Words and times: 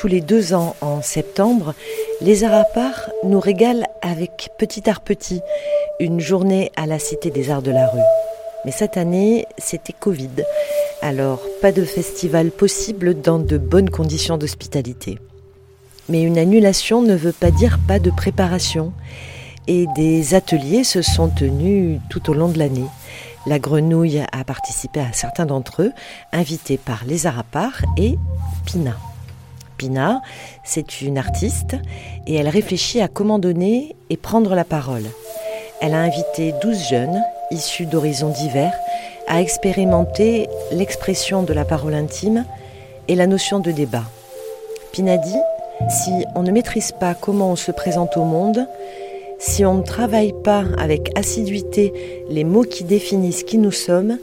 Tous 0.00 0.08
les 0.08 0.22
deux 0.22 0.54
ans, 0.54 0.76
en 0.80 1.02
septembre, 1.02 1.74
les 2.22 2.42
Arapars 2.42 3.10
nous 3.22 3.38
régalent 3.38 3.84
avec 4.00 4.48
Petit 4.56 4.88
Art 4.88 5.02
Petit, 5.02 5.42
une 5.98 6.20
journée 6.20 6.72
à 6.74 6.86
la 6.86 6.98
Cité 6.98 7.28
des 7.28 7.50
Arts 7.50 7.60
de 7.60 7.70
la 7.70 7.86
Rue. 7.86 8.00
Mais 8.64 8.70
cette 8.70 8.96
année, 8.96 9.44
c'était 9.58 9.92
Covid, 9.92 10.30
alors 11.02 11.42
pas 11.60 11.70
de 11.70 11.84
festival 11.84 12.50
possible 12.50 13.20
dans 13.20 13.38
de 13.38 13.58
bonnes 13.58 13.90
conditions 13.90 14.38
d'hospitalité. 14.38 15.18
Mais 16.08 16.22
une 16.22 16.38
annulation 16.38 17.02
ne 17.02 17.14
veut 17.14 17.34
pas 17.34 17.50
dire 17.50 17.78
pas 17.86 17.98
de 17.98 18.10
préparation, 18.10 18.94
et 19.66 19.84
des 19.96 20.34
ateliers 20.34 20.84
se 20.84 21.02
sont 21.02 21.28
tenus 21.28 22.00
tout 22.08 22.30
au 22.30 22.32
long 22.32 22.48
de 22.48 22.58
l'année. 22.58 22.88
La 23.46 23.58
grenouille 23.58 24.24
a 24.32 24.44
participé 24.44 25.00
à 25.00 25.12
certains 25.12 25.44
d'entre 25.44 25.82
eux, 25.82 25.92
invités 26.32 26.78
par 26.78 27.02
les 27.06 27.26
Arapars 27.26 27.82
et 27.98 28.16
Pina. 28.64 28.96
Pina, 29.80 30.20
c'est 30.62 31.00
une 31.00 31.16
artiste 31.16 31.74
et 32.26 32.34
elle 32.34 32.50
réfléchit 32.50 33.00
à 33.00 33.08
comment 33.08 33.38
donner 33.38 33.96
et 34.10 34.18
prendre 34.18 34.54
la 34.54 34.64
parole. 34.64 35.04
Elle 35.80 35.94
a 35.94 36.00
invité 36.00 36.52
12 36.60 36.88
jeunes, 36.90 37.22
issus 37.50 37.86
d'horizons 37.86 38.28
divers, 38.28 38.74
à 39.26 39.40
expérimenter 39.40 40.50
l'expression 40.70 41.42
de 41.42 41.54
la 41.54 41.64
parole 41.64 41.94
intime 41.94 42.44
et 43.08 43.14
la 43.14 43.26
notion 43.26 43.58
de 43.58 43.70
débat. 43.70 44.04
Pina 44.92 45.16
dit, 45.16 45.40
si 45.88 46.10
on 46.34 46.42
ne 46.42 46.50
maîtrise 46.52 46.92
pas 46.92 47.14
comment 47.14 47.50
on 47.52 47.56
se 47.56 47.72
présente 47.72 48.18
au 48.18 48.24
monde, 48.24 48.66
si 49.38 49.64
on 49.64 49.76
ne 49.76 49.82
travaille 49.82 50.34
pas 50.44 50.64
avec 50.76 51.10
assiduité 51.18 51.94
les 52.28 52.44
mots 52.44 52.64
qui 52.64 52.84
définissent 52.84 53.44
qui 53.44 53.56
nous 53.56 53.72
sommes, 53.72 54.18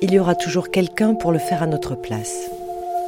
il 0.00 0.12
y 0.12 0.20
aura 0.20 0.36
toujours 0.36 0.70
quelqu'un 0.70 1.14
pour 1.14 1.32
le 1.32 1.40
faire 1.40 1.64
à 1.64 1.66
notre 1.66 1.96
place. 1.96 2.52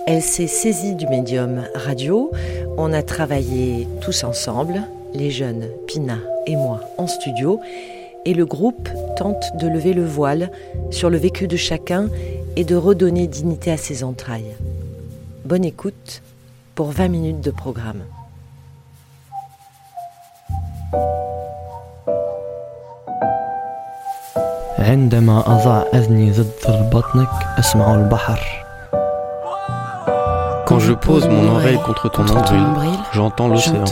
Elle 0.08 0.22
s'est 0.22 0.48
saisie 0.48 0.96
du 0.96 1.08
médium 1.08 1.64
radio, 1.76 2.32
on 2.78 2.94
a 2.94 3.04
travaillé 3.04 3.88
tous 4.02 4.24
ensemble, 4.24 4.82
les 5.14 5.32
jeunes, 5.32 5.68
Pina 5.88 6.18
et 6.48 6.56
moi, 6.56 6.82
en 6.98 7.08
studio, 7.08 7.60
et 8.26 8.34
le 8.34 8.46
groupe 8.46 8.90
tente 9.18 9.56
de 9.60 9.68
lever 9.68 9.94
le 9.94 10.06
voile 10.06 10.52
sur 10.90 11.10
le 11.10 11.18
vécu 11.18 11.48
de 11.48 11.58
chacun 11.58 12.10
et 12.56 12.64
de 12.64 12.76
redonner 12.76 13.28
dignité 13.28 13.72
à 13.72 13.78
ses 13.78 14.04
entrailles. 14.04 14.56
Bonne 15.46 15.66
écoute 15.66 16.22
pour 16.76 16.92
20 16.92 17.08
minutes 17.08 17.42
de 17.42 17.52
programme. 17.52 18.04
عندما 24.80 25.40
أضع 25.40 25.84
أذني 25.94 26.32
ضد 26.32 26.90
بطنك 26.94 27.30
أسمع 27.60 27.96
البحر 27.96 28.63
Quand 30.67 30.79
je 30.79 30.93
pose 30.93 31.29
mon 31.29 31.55
oreille 31.57 31.79
contre 31.85 32.09
ton 32.09 32.25
nombril, 32.25 32.67
j'entends 33.13 33.49
l'océan. 33.49 33.85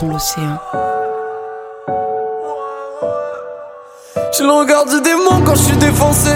J'ai 4.35 4.43
le 4.43 4.51
regard 4.51 4.85
du 4.85 4.99
démon 5.01 5.43
quand 5.45 5.53
je 5.53 5.61
suis 5.61 5.77
défoncé. 5.77 6.31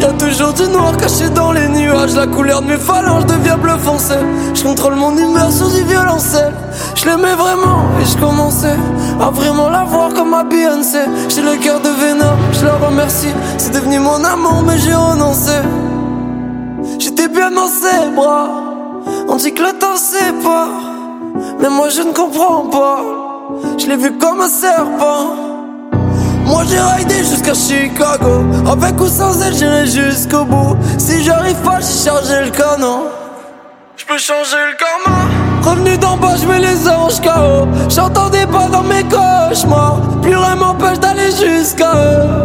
Y 0.00 0.04
a 0.04 0.12
toujours 0.12 0.54
du 0.54 0.66
noir 0.68 0.96
caché 0.96 1.28
dans 1.28 1.52
les 1.52 1.68
nuages. 1.68 2.14
La 2.14 2.26
couleur 2.26 2.62
de 2.62 2.68
mes 2.68 2.78
phalanges 2.78 3.26
devient 3.26 3.56
bleu 3.60 3.76
foncé. 3.76 4.14
Je 4.54 4.62
contrôle 4.62 4.94
mon 4.94 5.14
humeur 5.14 5.52
sur 5.52 5.68
du 5.68 5.82
violoncelle. 5.82 6.54
Je 6.94 7.04
l'aimais 7.04 7.34
vraiment 7.34 7.84
et 8.00 8.06
je 8.06 8.16
commençais 8.16 8.78
à 9.20 9.30
vraiment 9.30 9.68
la 9.68 9.84
voir 9.84 10.14
comme 10.14 10.30
ma 10.30 10.44
Beyoncé. 10.44 11.00
J'ai 11.28 11.42
le 11.42 11.56
cœur 11.56 11.80
de 11.80 11.88
Venom, 11.90 12.34
je 12.52 12.64
la 12.64 12.76
remercie. 12.76 13.34
C'est 13.58 13.74
devenu 13.74 13.98
mon 13.98 14.24
amour, 14.24 14.62
mais 14.66 14.78
j'ai 14.78 14.94
renoncé. 14.94 15.52
J'étais 16.98 17.28
bien 17.28 17.50
dans 17.50 17.66
ses 17.66 18.10
bras. 18.16 18.61
On 19.34 19.36
dit 19.36 19.54
que 19.54 19.62
le 19.62 19.72
temps 19.72 19.96
sépare. 19.96 20.68
Mais 21.58 21.70
moi 21.70 21.88
je 21.88 22.02
ne 22.02 22.12
comprends 22.12 22.66
pas. 22.66 23.00
Je 23.78 23.86
l'ai 23.86 23.96
vu 23.96 24.18
comme 24.18 24.42
un 24.42 24.48
serpent. 24.48 25.36
Moi 26.44 26.64
j'ai 26.68 26.78
raidé 26.78 27.16
jusqu'à 27.24 27.54
Chicago 27.54 28.44
Avec 28.70 29.00
ou 29.00 29.06
sans 29.06 29.40
elle 29.40 29.54
j'irai 29.54 29.86
jusqu'au 29.86 30.44
bout 30.44 30.76
Si 30.98 31.22
j'arrive 31.22 31.56
pas 31.62 31.78
j'ai 31.80 32.04
chargé 32.04 32.44
le 32.44 32.50
canon 32.50 33.04
Je 33.96 34.04
peux 34.04 34.18
changer 34.18 34.56
le 34.70 34.76
karma 34.76 35.20
Revenu 35.62 35.96
d'en 35.96 36.16
bas 36.18 36.34
je 36.36 36.46
mets 36.46 36.58
les 36.58 36.88
anges 36.88 37.20
KO 37.22 37.68
J'entendais 37.88 38.46
pas 38.46 38.66
dans 38.66 38.82
mes 38.82 39.04
cauchemars 39.04 40.00
Plus 40.20 40.36
rien 40.36 40.56
m'empêche 40.56 40.98
d'aller 40.98 41.30
jusqu'à 41.30 41.92
eux 41.94 42.41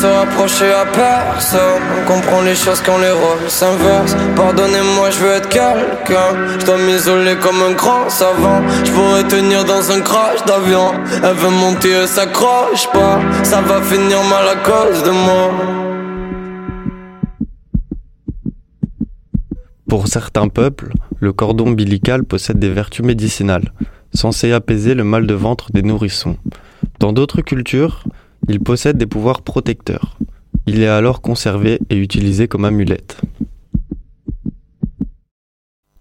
se 0.00 0.06
rapprocher 0.06 0.72
à 0.72 0.86
personne. 0.86 1.82
On 1.98 2.12
comprend 2.12 2.40
les 2.42 2.54
choses 2.54 2.80
quand 2.80 2.98
les 2.98 3.10
rôles 3.10 3.48
s'inversent. 3.48 4.16
Pardonnez-moi, 4.34 5.10
je 5.10 5.18
veux 5.18 5.32
être 5.32 5.48
quelqu'un. 5.50 6.30
Je 6.58 6.64
dois 6.64 6.78
m'isoler 6.78 7.36
comme 7.36 7.60
un 7.68 7.72
grand 7.72 8.08
savant. 8.08 8.62
Je 8.82 8.90
pourrais 8.92 9.24
tenir 9.24 9.64
dans 9.64 9.90
un 9.92 10.00
crash 10.00 10.42
d'avion. 10.46 10.92
Elle 11.22 11.36
veut 11.36 11.50
monter, 11.50 11.90
elle 11.90 12.08
s'accroche 12.08 12.86
pas. 12.92 13.20
Ça 13.42 13.60
va 13.60 13.82
finir 13.82 14.18
mal 14.24 14.48
à 14.48 14.56
cause 14.70 15.02
de 15.02 15.10
moi. 15.10 15.44
Pour 19.86 20.08
certains 20.08 20.48
peuples, 20.48 20.92
le 21.18 21.32
cordon 21.34 21.66
ombilical 21.68 22.24
possède 22.24 22.58
des 22.58 22.70
vertus 22.70 23.04
médicinales, 23.04 23.72
censées 24.14 24.52
apaiser 24.52 24.94
le 24.94 25.04
mal 25.04 25.26
de 25.26 25.34
ventre 25.34 25.72
des 25.72 25.82
nourrissons. 25.82 26.36
Dans 27.00 27.12
d'autres 27.12 27.42
cultures, 27.42 28.04
il 28.48 28.60
possède 28.60 28.98
des 28.98 29.06
pouvoirs 29.06 29.42
protecteurs. 29.42 30.18
Il 30.66 30.82
est 30.82 30.88
alors 30.88 31.20
conservé 31.20 31.78
et 31.88 31.96
utilisé 31.96 32.48
comme 32.48 32.64
amulette. 32.64 33.20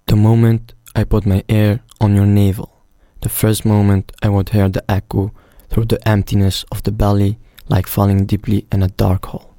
The 0.07 0.16
moment 0.16 0.73
I 0.95 1.05
put 1.05 1.25
my 1.25 1.44
ear 1.49 1.79
on 2.01 2.16
your 2.16 2.25
navel, 2.25 2.67
the 3.22 3.29
first 3.29 3.66
moment 3.66 4.11
I 4.23 4.29
would 4.29 4.49
hear 4.49 4.69
the 4.69 4.83
echo 4.88 5.31
through 5.69 5.85
the 5.85 5.99
emptiness 6.05 6.66
of 6.72 6.81
the 6.83 6.91
belly 6.91 7.38
like 7.69 7.88
falling 7.88 8.25
deeply 8.25 8.66
in 8.72 8.81
a 8.81 8.88
dark 8.88 9.25
hole, 9.25 9.53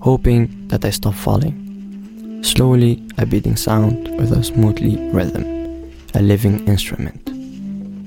hoping 0.00 0.68
that 0.68 0.84
I 0.84 0.90
stop 0.90 1.14
falling. 1.14 2.42
Slowly 2.42 3.02
a 3.18 3.26
beating 3.26 3.56
sound 3.56 4.08
with 4.18 4.32
a 4.32 4.42
smoothly 4.42 4.96
rhythm, 5.12 5.44
a 6.14 6.22
living 6.22 6.66
instrument. 6.66 7.30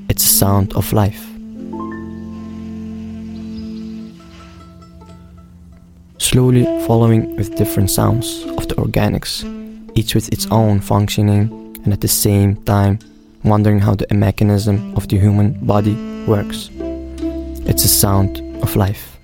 It's 0.10 0.26
a 0.26 0.36
sound 0.36 0.74
of 0.74 0.92
life. 0.92 1.33
Slowly 6.34 6.66
following 6.88 7.36
with 7.36 7.56
different 7.58 7.92
sounds 7.92 8.44
of 8.58 8.68
the 8.68 8.74
organics, 8.74 9.46
each 9.94 10.16
with 10.16 10.34
its 10.34 10.48
own 10.50 10.80
functioning, 10.80 11.44
and 11.84 11.94
at 11.94 12.02
the 12.02 12.08
same 12.08 12.56
time 12.64 12.98
wondering 13.44 13.78
how 13.78 13.94
the 13.94 14.08
mechanism 14.12 14.96
of 14.96 15.08
the 15.10 15.20
human 15.20 15.54
body 15.64 15.94
works. 16.26 16.72
It's 17.70 17.86
a 17.86 17.88
sound 17.88 18.42
of 18.64 18.76
life. 18.76 19.20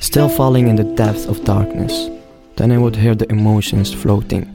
Still 0.00 0.30
falling 0.30 0.68
in 0.68 0.76
the 0.76 0.94
depths 0.96 1.26
of 1.26 1.44
darkness, 1.44 2.08
then 2.56 2.72
I 2.72 2.78
would 2.78 2.96
hear 2.96 3.14
the 3.14 3.30
emotions 3.30 3.92
floating 3.92 4.46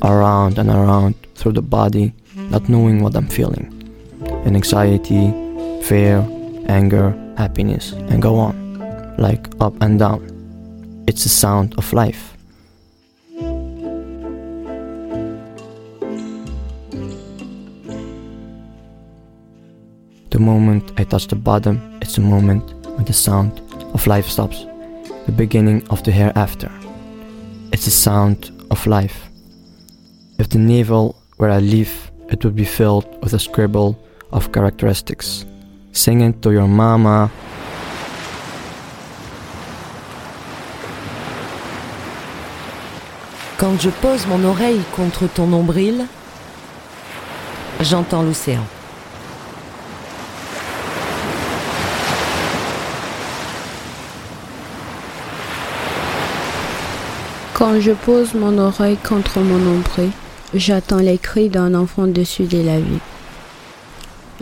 around 0.00 0.56
and 0.56 0.70
around 0.70 1.14
through 1.34 1.52
the 1.52 1.60
body, 1.60 2.14
not 2.34 2.70
knowing 2.70 3.02
what 3.02 3.14
I'm 3.14 3.28
feeling 3.28 3.81
and 4.44 4.56
anxiety, 4.56 5.32
fear, 5.82 6.26
anger, 6.68 7.10
happiness, 7.36 7.92
and 7.92 8.22
go 8.22 8.36
on, 8.36 9.16
like 9.18 9.48
up 9.60 9.74
and 9.80 9.98
down. 9.98 10.22
It's 11.06 11.22
the 11.24 11.28
sound 11.28 11.74
of 11.78 11.92
life. 11.92 12.36
The 20.30 20.38
moment 20.38 20.92
I 20.96 21.04
touch 21.04 21.26
the 21.26 21.36
bottom, 21.36 21.98
it's 22.00 22.14
the 22.14 22.22
moment 22.22 22.64
when 22.96 23.04
the 23.04 23.12
sound 23.12 23.60
of 23.92 24.06
life 24.06 24.26
stops, 24.26 24.64
the 25.26 25.32
beginning 25.32 25.86
of 25.88 26.02
the 26.04 26.10
hereafter. 26.10 26.70
It's 27.72 27.84
the 27.84 27.90
sound 27.90 28.50
of 28.70 28.86
life. 28.86 29.28
If 30.38 30.48
the 30.48 30.58
navel 30.58 31.20
where 31.36 31.50
I 31.50 31.58
live, 31.58 32.10
it 32.30 32.44
would 32.44 32.56
be 32.56 32.64
filled 32.64 33.06
with 33.22 33.34
a 33.34 33.38
scribble 33.38 33.98
of 34.32 34.50
characteristics. 34.52 35.44
Singing 35.92 36.32
to 36.40 36.52
your 36.52 36.68
mama. 36.68 37.30
Quand 43.58 43.80
je 43.80 43.90
pose 43.90 44.26
mon 44.26 44.42
oreille 44.44 44.80
contre 44.96 45.28
ton 45.28 45.46
nombril, 45.46 46.06
j'entends 47.80 48.22
l'océan. 48.22 48.64
Quand 57.54 57.78
je 57.80 57.92
pose 57.92 58.34
mon 58.34 58.58
oreille 58.58 58.96
contre 58.96 59.38
mon 59.38 59.58
nombril, 59.58 60.10
J'attends 60.54 60.98
les 60.98 61.16
cris 61.16 61.48
d'un 61.48 61.72
enfant 61.72 62.06
dessus 62.06 62.44
de 62.44 62.60
la 62.60 62.78
vie. 62.78 63.00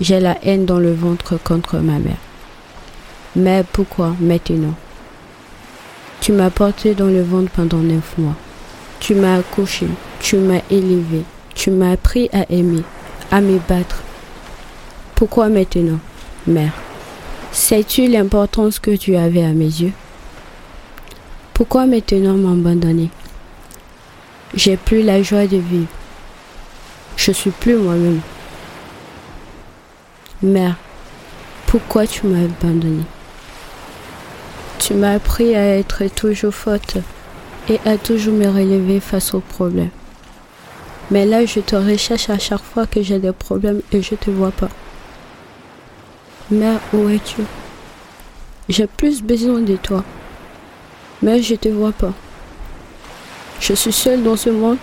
J'ai 0.00 0.18
la 0.18 0.38
haine 0.42 0.64
dans 0.64 0.78
le 0.78 0.94
ventre 0.94 1.38
contre 1.42 1.76
ma 1.78 1.98
mère. 1.98 2.16
Mais 3.36 3.64
pourquoi 3.70 4.16
maintenant? 4.18 4.74
Tu 6.20 6.32
m'as 6.32 6.50
porté 6.50 6.94
dans 6.94 7.06
le 7.06 7.22
ventre 7.22 7.50
pendant 7.50 7.78
neuf 7.78 8.16
mois. 8.16 8.36
Tu 8.98 9.14
m'as 9.14 9.36
accouché, 9.36 9.86
tu 10.20 10.36
m'as 10.36 10.62
élevé, 10.70 11.22
tu 11.54 11.70
m'as 11.70 11.92
appris 11.92 12.28
à 12.32 12.50
aimer, 12.50 12.82
à 13.30 13.40
me 13.40 13.58
battre. 13.58 14.02
Pourquoi 15.14 15.48
maintenant, 15.48 15.98
mère? 16.46 16.72
Sais-tu 17.52 18.06
l'importance 18.06 18.78
que 18.78 18.96
tu 18.96 19.16
avais 19.16 19.44
à 19.44 19.52
mes 19.52 19.64
yeux? 19.64 19.92
Pourquoi 21.52 21.84
maintenant 21.86 22.34
m'abandonner? 22.34 23.10
J'ai 24.54 24.76
plus 24.76 25.02
la 25.02 25.22
joie 25.22 25.46
de 25.46 25.58
vivre. 25.58 25.88
Je 27.16 27.32
suis 27.32 27.50
plus 27.50 27.76
moi-même. 27.76 28.20
Mère, 30.42 30.76
pourquoi 31.66 32.06
tu 32.06 32.26
m'as 32.26 32.44
abandonné 32.44 33.02
Tu 34.78 34.94
m'as 34.94 35.12
appris 35.12 35.54
à 35.54 35.76
être 35.76 36.06
toujours 36.06 36.54
forte 36.54 36.96
et 37.68 37.78
à 37.84 37.98
toujours 37.98 38.32
me 38.32 38.46
relever 38.46 39.00
face 39.00 39.34
aux 39.34 39.40
problèmes. 39.40 39.90
Mais 41.10 41.26
là, 41.26 41.44
je 41.44 41.60
te 41.60 41.76
recherche 41.76 42.30
à 42.30 42.38
chaque 42.38 42.62
fois 42.62 42.86
que 42.86 43.02
j'ai 43.02 43.18
des 43.18 43.32
problèmes 43.32 43.82
et 43.92 44.00
je 44.00 44.14
te 44.14 44.30
vois 44.30 44.50
pas. 44.50 44.70
Mère, 46.50 46.80
où 46.94 47.10
es-tu? 47.10 47.42
J'ai 48.70 48.86
plus 48.86 49.22
besoin 49.22 49.60
de 49.60 49.76
toi. 49.76 50.04
Mais 51.20 51.42
je 51.42 51.54
te 51.54 51.68
vois 51.68 51.92
pas. 51.92 52.14
Je 53.60 53.74
suis 53.74 53.92
seule 53.92 54.22
dans 54.22 54.36
ce 54.36 54.48
monde 54.48 54.78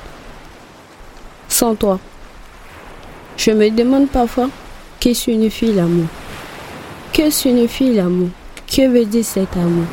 sans 1.50 1.74
toi. 1.74 2.00
Je 3.38 3.50
me 3.50 3.72
demande 3.72 4.08
parfois 4.08 4.50
que 5.00 5.14
signifie 5.14 5.74
l'amour. 5.74 6.08
Que 7.14 7.30
signifie 7.30 7.94
l'amour 7.94 8.30
Que 8.68 8.88
veut 8.88 9.06
dire 9.06 9.26
cet 9.26 9.56
amour? 9.58 9.86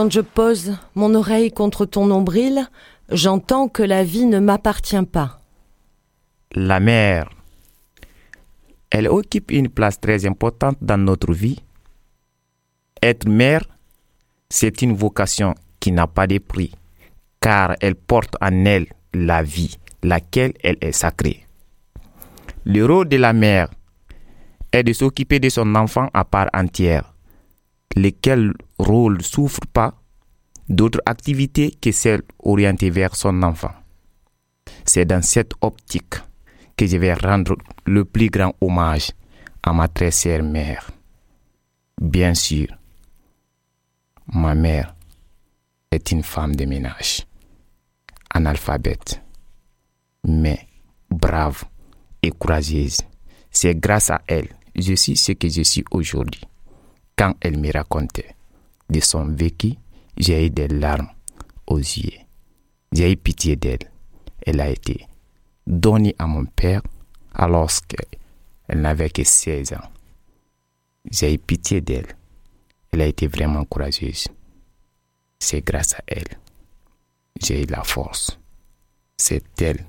Quand 0.00 0.10
je 0.10 0.22
pose 0.22 0.78
mon 0.94 1.14
oreille 1.14 1.52
contre 1.52 1.84
ton 1.84 2.06
nombril, 2.06 2.66
j'entends 3.12 3.68
que 3.68 3.82
la 3.82 4.02
vie 4.02 4.24
ne 4.24 4.38
m'appartient 4.38 5.02
pas. 5.02 5.40
La 6.52 6.80
mère, 6.80 7.28
elle 8.90 9.08
occupe 9.08 9.50
une 9.50 9.68
place 9.68 10.00
très 10.00 10.24
importante 10.24 10.78
dans 10.80 10.96
notre 10.96 11.34
vie. 11.34 11.62
Être 13.02 13.28
mère, 13.28 13.62
c'est 14.48 14.80
une 14.80 14.94
vocation 14.94 15.54
qui 15.80 15.92
n'a 15.92 16.06
pas 16.06 16.26
de 16.26 16.38
prix, 16.38 16.72
car 17.38 17.76
elle 17.82 17.94
porte 17.94 18.36
en 18.40 18.64
elle 18.64 18.86
la 19.12 19.42
vie, 19.42 19.76
laquelle 20.02 20.54
elle 20.62 20.78
est 20.80 20.92
sacrée. 20.92 21.46
Le 22.64 22.86
rôle 22.86 23.06
de 23.10 23.18
la 23.18 23.34
mère 23.34 23.68
est 24.72 24.82
de 24.82 24.94
s'occuper 24.94 25.40
de 25.40 25.50
son 25.50 25.74
enfant 25.74 26.08
à 26.14 26.24
part 26.24 26.48
entière 26.54 27.12
lesquels 27.96 28.52
rôles 28.80 29.22
souffrent 29.22 29.66
pas 29.72 29.94
d'autres 30.68 31.00
activités 31.06 31.72
que 31.80 31.92
celles 31.92 32.22
orientées 32.38 32.90
vers 32.90 33.16
son 33.16 33.42
enfant. 33.42 33.72
C'est 34.84 35.04
dans 35.04 35.22
cette 35.22 35.52
optique 35.60 36.14
que 36.76 36.86
je 36.86 36.96
vais 36.96 37.14
rendre 37.14 37.56
le 37.86 38.04
plus 38.04 38.30
grand 38.30 38.54
hommage 38.60 39.10
à 39.62 39.72
ma 39.72 39.88
très 39.88 40.10
chère 40.10 40.42
mère. 40.42 40.90
Bien 42.00 42.34
sûr, 42.34 42.68
ma 44.32 44.54
mère 44.54 44.94
est 45.90 46.12
une 46.12 46.22
femme 46.22 46.56
de 46.56 46.64
ménage, 46.64 47.26
analphabète, 48.32 49.20
mais 50.24 50.66
brave 51.10 51.64
et 52.22 52.30
courageuse. 52.30 52.98
C'est 53.50 53.74
grâce 53.74 54.10
à 54.10 54.22
elle 54.26 54.48
que 54.74 54.80
je 54.80 54.94
suis 54.94 55.16
ce 55.16 55.32
que 55.32 55.48
je 55.48 55.62
suis 55.62 55.84
aujourd'hui. 55.90 56.42
Quand 57.16 57.34
elle 57.40 57.58
me 57.58 57.70
racontait 57.72 58.36
de 58.90 59.00
son 59.00 59.24
vécu, 59.26 59.74
j'ai 60.16 60.46
eu 60.46 60.50
des 60.50 60.68
larmes 60.68 61.08
aux 61.66 61.78
yeux. 61.78 62.18
J'ai 62.92 63.12
eu 63.12 63.16
pitié 63.16 63.56
d'elle. 63.56 63.90
Elle 64.44 64.60
a 64.60 64.68
été 64.68 65.06
donnée 65.66 66.14
à 66.18 66.26
mon 66.26 66.44
père 66.44 66.82
alors 67.32 67.70
qu'elle 67.86 68.80
n'avait 68.80 69.10
que 69.10 69.22
16 69.22 69.74
ans. 69.74 69.88
J'ai 71.10 71.34
eu 71.34 71.38
pitié 71.38 71.80
d'elle. 71.80 72.16
Elle 72.92 73.02
a 73.02 73.06
été 73.06 73.26
vraiment 73.28 73.64
courageuse. 73.64 74.26
C'est 75.38 75.64
grâce 75.64 75.94
à 75.94 76.02
elle. 76.06 76.38
J'ai 77.40 77.62
eu 77.62 77.66
la 77.66 77.84
force. 77.84 78.38
C'est 79.16 79.62
elle 79.62 79.86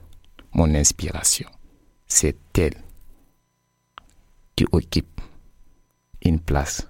mon 0.54 0.74
inspiration. 0.76 1.50
C'est 2.08 2.38
elle 2.58 2.76
qui 4.56 4.66
occupe 4.72 5.22
une 6.24 6.40
place 6.40 6.88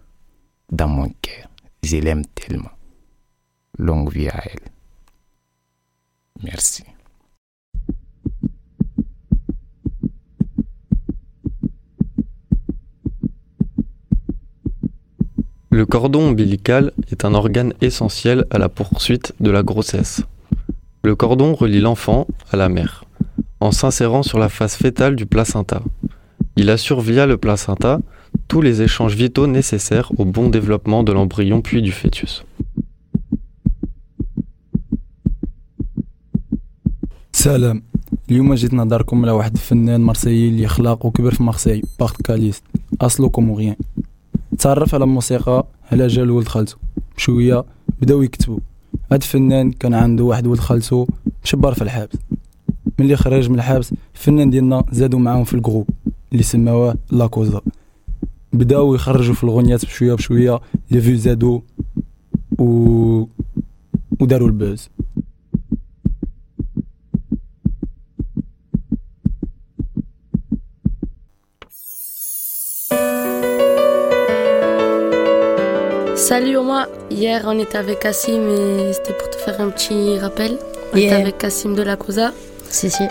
dans 0.70 0.88
mon 0.88 1.10
cœur. 1.22 1.51
Je 1.92 1.98
l'aime 1.98 2.26
tellement. 2.26 2.72
Longue 3.78 4.14
vie 4.14 4.30
à 4.30 4.42
elle. 4.46 4.70
Merci. 6.42 6.86
Le 15.70 15.86
cordon 15.86 16.30
ombilical 16.30 16.94
est 17.12 17.26
un 17.26 17.34
organe 17.34 17.74
essentiel 17.82 18.46
à 18.52 18.58
la 18.58 18.70
poursuite 18.70 19.34
de 19.42 19.52
la 19.52 19.62
grossesse. 19.62 20.24
Le 21.04 21.18
cordon 21.18 21.54
relie 21.54 21.82
l'enfant 21.82 22.26
à 22.54 22.56
la 22.56 22.70
mère, 22.70 23.04
en 23.60 23.74
s'insérant 23.74 24.24
sur 24.24 24.40
la 24.40 24.48
face 24.48 24.78
fétale 24.78 25.18
du 25.18 25.26
placenta. 25.26 25.82
Il 26.56 26.70
assure 26.70 27.02
via 27.02 27.26
le 27.26 27.36
placenta 27.36 28.00
tous 28.48 28.62
les 28.62 28.82
échanges 28.82 29.16
vitaux 29.16 29.48
nécessaires 29.48 30.12
au 30.20 30.26
bon 30.26 30.48
développement 30.50 31.04
de 31.04 31.12
l'embryon 31.12 31.62
puis 31.62 31.82
du 31.82 31.92
fœtus. 31.92 32.44
سلام. 37.34 37.84
اليوم 38.30 38.54
جيت 38.56 38.74
نهضركم 38.74 39.24
على 39.24 39.32
واحد 39.32 39.54
الفنان 39.54 40.02
مرسيي 40.02 40.50
اللي 40.50 40.68
خلق 40.68 41.06
وكبر 41.06 41.34
في 41.34 41.44
مرسي 41.44 41.82
باغ 42.00 42.12
كاليست. 42.24 42.64
اصلو 43.02 43.30
كوموغيان 43.30 43.76
تعرف 44.60 44.96
على 44.96 45.04
الموسيقى؟ 45.04 45.66
على 45.92 46.08
جال 46.08 46.32
ولد 46.32 46.48
خالته. 46.48 46.76
بشوية 47.18 47.66
بداو 48.02 48.22
يكتبوا. 48.22 48.60
هاد 49.12 49.22
الفنان 49.22 49.72
كان 49.72 49.94
عنده 49.94 50.24
واحد 50.24 50.48
ولد 50.48 50.60
خالته 50.60 51.08
مشبر 51.44 51.74
في 51.74 51.82
الحبس. 51.82 52.18
ملي 53.00 53.16
خرج 53.16 53.50
من 53.50 53.56
الحبس 53.56 53.94
الفنان 54.16 54.50
ديالنا 54.50 54.84
زادوا 54.92 55.20
معاهم 55.20 55.44
في 55.44 55.54
الجروب 55.54 55.90
اللي 56.32 56.44
سماوه 56.44 56.96
لاكوزا. 57.12 57.62
بداو 58.53 58.95
يخرجوا 58.95 59.35
في 59.35 59.45
الغنيات 59.45 59.85
بشويه 59.85 60.15
بشويه 60.15 60.61
لي 60.91 61.01
فيو 61.01 61.17
زادوا 61.17 61.61
و 62.59 63.25
وداروا 64.21 64.49
البوز 64.49 64.89
Salut 76.17 76.57
Oma, 76.57 76.89
hier 77.11 77.43
on 77.47 77.59
était 77.59 77.79
avec 77.79 78.01
Cassim 78.01 78.49
et 78.49 78.93
c'était 78.93 79.13
pour 79.13 79.29
te 79.31 79.37
faire 79.37 79.61
un 79.61 79.71
petit 79.71 80.19
rappel. 80.19 80.59
On 80.93 80.97
était 80.97 81.07
Yeah. 81.09 81.17
avec 81.21 81.39
Cassim 81.39 81.75
de 81.75 81.83
la 81.83 81.97
Cosa. 81.97 82.33
Si, 82.71 82.91
si. 82.91 83.05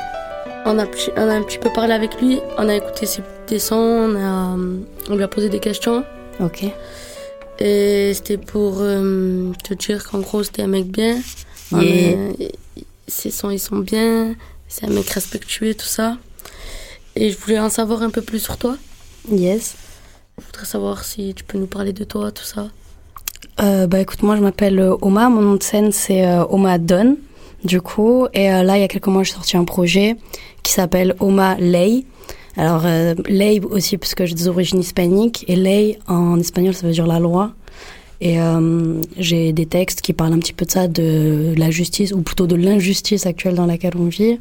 On 0.67 0.79
a, 0.79 0.85
on 1.17 1.29
a 1.29 1.35
un 1.35 1.43
petit 1.43 1.59
peu 1.59 1.71
parlé 1.73 1.93
avec 1.95 2.21
lui, 2.21 2.39
on 2.59 2.69
a 2.69 2.75
écouté 2.75 3.07
ses 3.07 3.23
des 3.49 3.59
sons, 3.59 3.77
on, 3.77 4.17
a, 4.17 4.57
on 5.09 5.17
lui 5.17 5.23
a 5.25 5.29
posé 5.29 5.49
des 5.49 5.59
questions. 5.59 6.05
Ok. 6.39 6.65
Et 7.59 8.13
c'était 8.15 8.37
pour 8.39 8.77
euh, 8.81 9.53
te 9.65 9.75
dire 9.75 10.05
qu'en 10.09 10.21
gros 10.21 10.43
c'était 10.45 10.63
un 10.63 10.67
mec 10.69 10.87
bien. 10.87 11.19
Yeah. 11.73 11.81
est- 12.39 12.55
ses 13.09 13.31
sons 13.31 13.51
ils 13.51 13.59
sont 13.59 13.79
bien, 13.79 14.35
c'est 14.69 14.87
un 14.87 14.91
mec 14.91 15.09
respectueux, 15.11 15.75
tout 15.75 15.87
ça. 15.87 16.17
Et 17.17 17.31
je 17.31 17.39
voulais 17.39 17.59
en 17.59 17.71
savoir 17.71 18.03
un 18.03 18.11
peu 18.11 18.23
plus 18.23 18.39
sur 18.39 18.57
toi. 18.57 18.77
Yes. 19.31 19.75
Je 20.39 20.45
voudrais 20.47 20.65
savoir 20.65 21.05
si 21.05 21.35
tu 21.35 21.43
peux 21.45 21.59
nous 21.59 21.67
parler 21.67 21.93
de 21.93 22.05
toi, 22.05 22.31
tout 22.31 22.45
ça. 22.45 22.69
Euh, 23.61 23.87
bah 23.89 23.99
écoute, 24.01 24.23
moi 24.23 24.37
je 24.37 24.43
m'appelle 24.43 24.79
euh, 24.79 24.97
Oma, 25.03 25.29
mon 25.29 25.41
nom 25.43 25.55
de 25.57 25.63
scène 25.63 25.91
c'est 25.93 26.25
Oma 26.51 26.79
Don, 26.79 27.17
du 27.65 27.81
coup. 27.81 28.27
Et 28.35 28.53
euh, 28.53 28.63
là, 28.63 28.77
il 28.77 28.81
y 28.81 28.85
a 28.85 28.89
quelques 28.89 29.07
mois, 29.07 29.23
j'ai 29.23 29.33
sorti 29.33 29.57
un 29.57 29.65
projet 29.65 30.17
qui 30.63 30.73
s'appelle 30.73 31.15
Oma 31.21 31.57
Lay. 31.59 32.05
Alors, 32.57 32.83
euh, 32.85 33.15
ley 33.29 33.61
aussi, 33.61 33.97
parce 33.97 34.15
que 34.15 34.27
j'ai 34.27 34.35
des 34.35 34.49
origines 34.49 34.81
hispaniques. 34.81 35.45
Et 35.49 35.57
ley, 35.57 35.99
en 36.09 36.39
espagnol, 36.39 36.75
ça 36.75 36.87
veut 36.87 36.93
dire 36.93 37.07
la 37.07 37.19
loi. 37.19 37.53
Et 38.21 38.41
euh, 38.41 39.01
j'ai 39.17 39.53
des 39.53 39.67
textes 39.67 40.03
qui 40.03 40.13
parlent 40.13 40.35
un 40.35 40.39
petit 40.39 40.53
peu 40.53 40.67
de 40.67 40.71
ça, 40.71 40.89
de 40.89 41.55
la 41.57 41.71
justice, 41.71 42.13
ou 42.13 42.23
plutôt 42.23 42.47
de 42.47 42.57
l'injustice 42.57 43.25
actuelle 43.27 43.55
dans 43.55 43.67
laquelle 43.67 43.95
on 43.97 44.07
vit. 44.07 44.39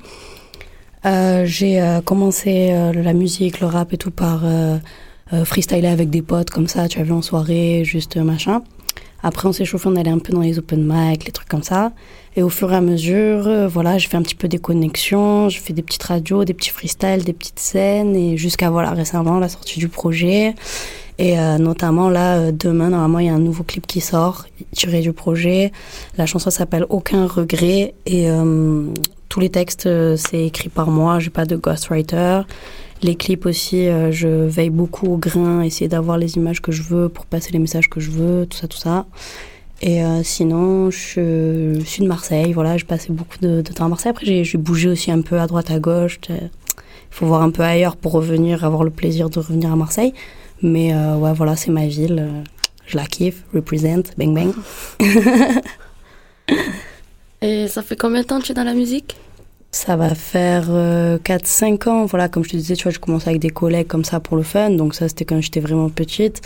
Euh, 1.06 1.46
j'ai 1.46 1.82
euh, 1.82 2.02
commencé 2.02 2.70
euh, 2.72 2.92
la 2.92 3.14
musique, 3.14 3.62
le 3.62 3.68
rap 3.68 3.94
et 3.94 3.98
tout 3.98 4.12
par 4.12 4.42
euh, 4.44 4.78
euh, 5.32 5.46
freestyler 5.46 5.88
avec 5.88 6.10
des 6.10 6.22
potes 6.22 6.50
comme 6.50 6.68
ça, 6.68 6.90
tu 6.90 7.00
as 7.00 7.04
vu 7.04 7.14
en 7.14 7.22
soirée, 7.22 7.84
juste 7.86 8.18
machin. 8.18 8.62
Après, 9.22 9.48
on 9.48 9.52
s'est 9.52 9.66
chauffé, 9.66 9.90
on 9.90 9.96
allait 9.96 10.10
un 10.10 10.20
peu 10.20 10.34
dans 10.34 10.42
les 10.42 10.60
open 10.60 10.84
mic, 10.86 11.26
les 11.26 11.32
trucs 11.32 11.50
comme 11.50 11.64
ça. 11.64 11.92
Et 12.36 12.44
au 12.44 12.50
fur 12.50 12.72
et 12.72 12.76
à 12.76 12.82
mesure, 12.82 13.48
euh, 13.48 13.68
voilà, 13.68 13.98
j'ai 13.98 14.08
fait 14.08 14.18
un 14.18 14.22
petit 14.22 14.36
peu 14.36 14.48
des 14.48 14.60
connexions, 14.60 15.50
j'ai 15.50 15.60
fait 15.60 15.74
des 15.74 15.82
petites 15.82 16.04
radios, 16.04 16.46
des 16.46 16.54
petits 16.54 16.70
freestyles, 16.70 17.24
des 17.24 17.34
petites 17.34 17.60
scènes, 17.60 18.16
et 18.16 18.38
jusqu'à 18.38 18.70
voilà 18.70 18.92
récemment 18.92 19.40
la 19.40 19.50
sortie 19.50 19.80
du 19.80 19.90
projet. 19.90 20.56
Et 21.20 21.38
euh, 21.38 21.58
notamment 21.58 22.10
là, 22.10 22.38
euh, 22.38 22.52
demain, 22.54 22.90
normalement, 22.90 23.20
il 23.20 23.26
y 23.26 23.30
a 23.30 23.34
un 23.34 23.40
nouveau 23.40 23.64
clip 23.64 23.86
qui 23.86 24.00
sort, 24.00 24.46
tiré 24.72 25.02
du 25.02 25.12
projet. 25.12 25.74
La 26.18 26.26
chanson 26.26 26.50
s'appelle 26.50 26.86
Aucun 26.90 27.28
regret, 27.28 27.94
et 28.06 28.32
euh, 28.32 28.86
tous 29.28 29.42
les 29.42 29.50
textes, 29.50 29.90
c'est 30.16 30.46
écrit 30.46 30.70
par 30.70 30.90
moi, 30.90 31.20
j'ai 31.20 31.30
pas 31.30 31.46
de 31.46 31.58
ghostwriter. 31.58 32.42
Les 33.02 33.16
clips 33.16 33.46
aussi, 33.46 33.88
euh, 33.88 34.12
je 34.12 34.28
veille 34.28 34.70
beaucoup 34.70 35.08
au 35.08 35.18
grain, 35.18 35.62
essayer 35.62 35.88
d'avoir 35.88 36.18
les 36.18 36.36
images 36.36 36.62
que 36.62 36.72
je 36.72 36.84
veux 36.84 37.08
pour 37.08 37.26
passer 37.26 37.52
les 37.52 37.60
messages 37.60 37.90
que 37.90 38.00
je 38.00 38.12
veux, 38.12 38.46
tout 38.46 38.58
ça, 38.58 38.68
tout 38.68 38.78
ça. 38.78 39.06
Et 39.82 40.04
euh, 40.04 40.22
sinon, 40.24 40.92
je, 40.92 41.78
je 41.80 41.86
suis 41.86 42.04
de 42.04 42.08
Marseille, 42.08 42.52
voilà, 42.52 42.76
j'ai 42.76 42.86
passé 42.86 43.14
beaucoup 43.14 43.38
de, 43.40 43.62
temps 43.62 43.86
à 43.86 43.88
Marseille. 43.88 44.10
Après, 44.10 44.26
j'ai 44.44 44.58
bougé 44.58 44.90
aussi 44.90 45.12
un 45.12 45.22
peu 45.22 45.40
à 45.40 45.48
droite, 45.48 45.72
à 45.72 45.80
gauche. 45.80 46.20
Il 46.30 46.50
faut 47.10 47.26
voir 47.26 47.42
un 47.42 47.52
peu 47.52 47.64
ailleurs 47.64 47.96
pour 47.96 48.12
revenir, 48.12 48.66
avoir 48.66 48.84
le 48.84 48.90
plaisir 48.90 49.30
de 49.30 49.40
revenir 49.40 49.72
à 49.72 49.78
Marseille. 49.78 50.14
Mais 50.62 50.94
euh, 50.94 51.16
ouais, 51.16 51.32
voilà, 51.34 51.56
c'est 51.56 51.72
ma 51.72 51.88
ville. 51.88 52.28
Je 52.86 52.98
la 52.98 53.06
kiffe, 53.06 53.44
represent, 53.54 54.04
bang 54.18 54.34
bang. 54.34 54.52
Et 57.42 57.70
ça 57.70 57.82
fait 57.82 57.96
combien 57.96 58.22
de 58.22 58.26
temps 58.26 58.40
que 58.40 58.46
tu 58.46 58.52
es 58.52 58.56
dans 58.56 58.66
la 58.66 58.74
musique? 58.74 59.16
Ça 59.72 59.96
va 59.96 60.16
faire 60.16 60.66
euh, 60.70 61.20
4-5 61.20 61.90
ans. 61.90 62.06
Voilà, 62.06 62.28
comme 62.28 62.44
je 62.44 62.50
te 62.50 62.58
disais, 62.58 62.76
tu 62.76 62.84
vois, 62.84 62.92
je 62.92 62.98
commençais 62.98 63.30
avec 63.30 63.40
des 63.40 63.52
collègues 63.52 63.86
comme 63.86 64.04
ça 64.04 64.20
pour 64.20 64.36
le 64.36 64.42
fun. 64.42 64.72
Donc 64.72 64.96
ça, 64.96 65.08
c'était 65.08 65.26
quand 65.26 65.40
j'étais 65.42 65.60
vraiment 65.60 65.90
petite. 65.90 66.42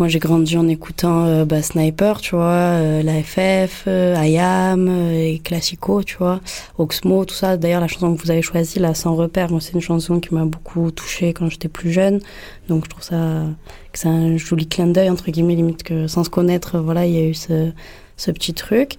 Moi, 0.00 0.08
j'ai 0.08 0.18
grandi 0.18 0.56
en 0.56 0.66
écoutant 0.66 1.24
euh, 1.24 1.44
bah, 1.44 1.62
Sniper, 1.62 2.20
tu 2.20 2.34
vois, 2.34 2.44
euh, 2.44 3.02
la 3.04 3.22
FF, 3.22 3.84
euh, 3.86 4.16
IAM, 4.16 4.88
euh, 4.88 5.12
et 5.12 5.38
Classico, 5.38 6.02
tu 6.02 6.16
vois, 6.16 6.40
Oxmo, 6.76 7.24
tout 7.24 7.36
ça. 7.36 7.56
D'ailleurs, 7.56 7.80
la 7.80 7.86
chanson 7.86 8.12
que 8.16 8.20
vous 8.20 8.32
avez 8.32 8.42
choisie, 8.42 8.80
là, 8.80 8.92
Sans 8.94 9.14
repère, 9.14 9.50
c'est 9.60 9.74
une 9.74 9.80
chanson 9.80 10.18
qui 10.18 10.34
m'a 10.34 10.44
beaucoup 10.44 10.90
touchée 10.90 11.32
quand 11.32 11.48
j'étais 11.48 11.68
plus 11.68 11.92
jeune. 11.92 12.20
Donc 12.68 12.86
je 12.86 12.90
trouve 12.90 13.04
ça 13.04 13.44
que 13.92 13.98
c'est 14.00 14.08
un 14.08 14.36
joli 14.36 14.66
clin 14.66 14.88
d'œil, 14.88 15.10
entre 15.10 15.30
guillemets, 15.30 15.54
limite 15.54 15.84
que 15.84 16.08
sans 16.08 16.24
se 16.24 16.30
connaître, 16.30 16.80
voilà, 16.80 17.06
il 17.06 17.14
y 17.14 17.18
a 17.18 17.24
eu 17.24 17.34
ce, 17.34 17.70
ce 18.16 18.32
petit 18.32 18.52
truc. 18.52 18.96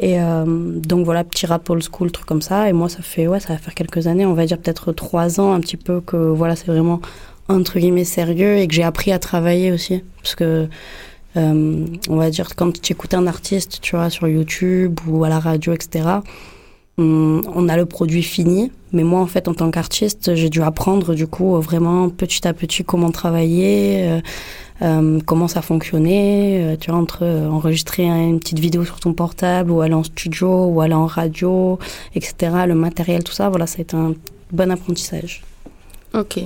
Et 0.00 0.18
euh, 0.18 0.44
donc 0.46 1.04
voilà, 1.04 1.24
petit 1.24 1.44
rap 1.44 1.68
old 1.68 1.82
school, 1.82 2.10
truc 2.10 2.26
comme 2.26 2.40
ça. 2.40 2.68
Et 2.68 2.72
moi, 2.72 2.88
ça 2.88 3.02
fait, 3.02 3.28
ouais, 3.28 3.38
ça 3.38 3.52
va 3.52 3.58
faire 3.58 3.74
quelques 3.74 4.06
années, 4.06 4.24
on 4.24 4.32
va 4.32 4.46
dire 4.46 4.58
peut-être 4.58 4.92
trois 4.92 5.40
ans, 5.40 5.52
un 5.52 5.60
petit 5.60 5.76
peu 5.76 6.00
que 6.00 6.16
voilà, 6.16 6.56
c'est 6.56 6.66
vraiment 6.66 7.00
entre 7.48 7.78
guillemets 7.78 8.04
sérieux 8.04 8.56
et 8.56 8.66
que 8.66 8.74
j'ai 8.74 8.82
appris 8.82 9.12
à 9.12 9.18
travailler 9.18 9.72
aussi. 9.72 10.02
Parce 10.22 10.34
que, 10.34 10.68
euh, 11.36 11.86
on 12.08 12.16
va 12.16 12.30
dire, 12.30 12.56
quand 12.56 12.80
tu 12.80 12.92
écoutes 12.94 13.12
un 13.12 13.26
artiste, 13.26 13.80
tu 13.82 13.94
vois, 13.94 14.08
sur 14.08 14.26
YouTube 14.26 14.98
ou 15.06 15.22
à 15.24 15.28
la 15.28 15.38
radio, 15.38 15.74
etc., 15.74 16.20
on 16.98 17.40
on 17.54 17.68
a 17.68 17.76
le 17.76 17.86
produit 17.86 18.22
fini. 18.22 18.70
Mais 18.92 19.04
moi, 19.04 19.20
en 19.20 19.26
fait, 19.26 19.46
en 19.46 19.54
tant 19.54 19.70
qu'artiste, 19.70 20.34
j'ai 20.34 20.50
dû 20.50 20.62
apprendre, 20.62 21.14
du 21.14 21.26
coup, 21.28 21.54
vraiment 21.60 22.08
petit 22.08 22.46
à 22.48 22.52
petit 22.52 22.82
comment 22.84 23.10
travailler. 23.10 24.02
euh, 24.08 24.20
euh, 24.82 25.20
comment 25.26 25.46
ça 25.46 25.60
fonctionnait, 25.60 26.72
euh, 26.72 26.76
tu 26.80 26.90
vois, 26.90 26.98
entre 26.98 27.26
enregistrer 27.26 28.08
un- 28.08 28.28
une 28.30 28.40
petite 28.40 28.58
vidéo 28.60 28.82
sur 28.86 28.98
ton 28.98 29.12
portable 29.12 29.70
ou 29.70 29.82
aller 29.82 29.92
en 29.92 30.02
studio 30.02 30.64
ou 30.64 30.80
aller 30.80 30.94
en 30.94 31.04
radio, 31.04 31.78
etc., 32.14 32.34
le 32.66 32.74
matériel, 32.74 33.22
tout 33.22 33.32
ça, 33.34 33.50
voilà, 33.50 33.66
ça 33.66 33.76
a 33.78 33.82
été 33.82 33.94
un 33.94 34.14
bon 34.52 34.70
apprentissage. 34.70 35.42
Ok. 36.14 36.40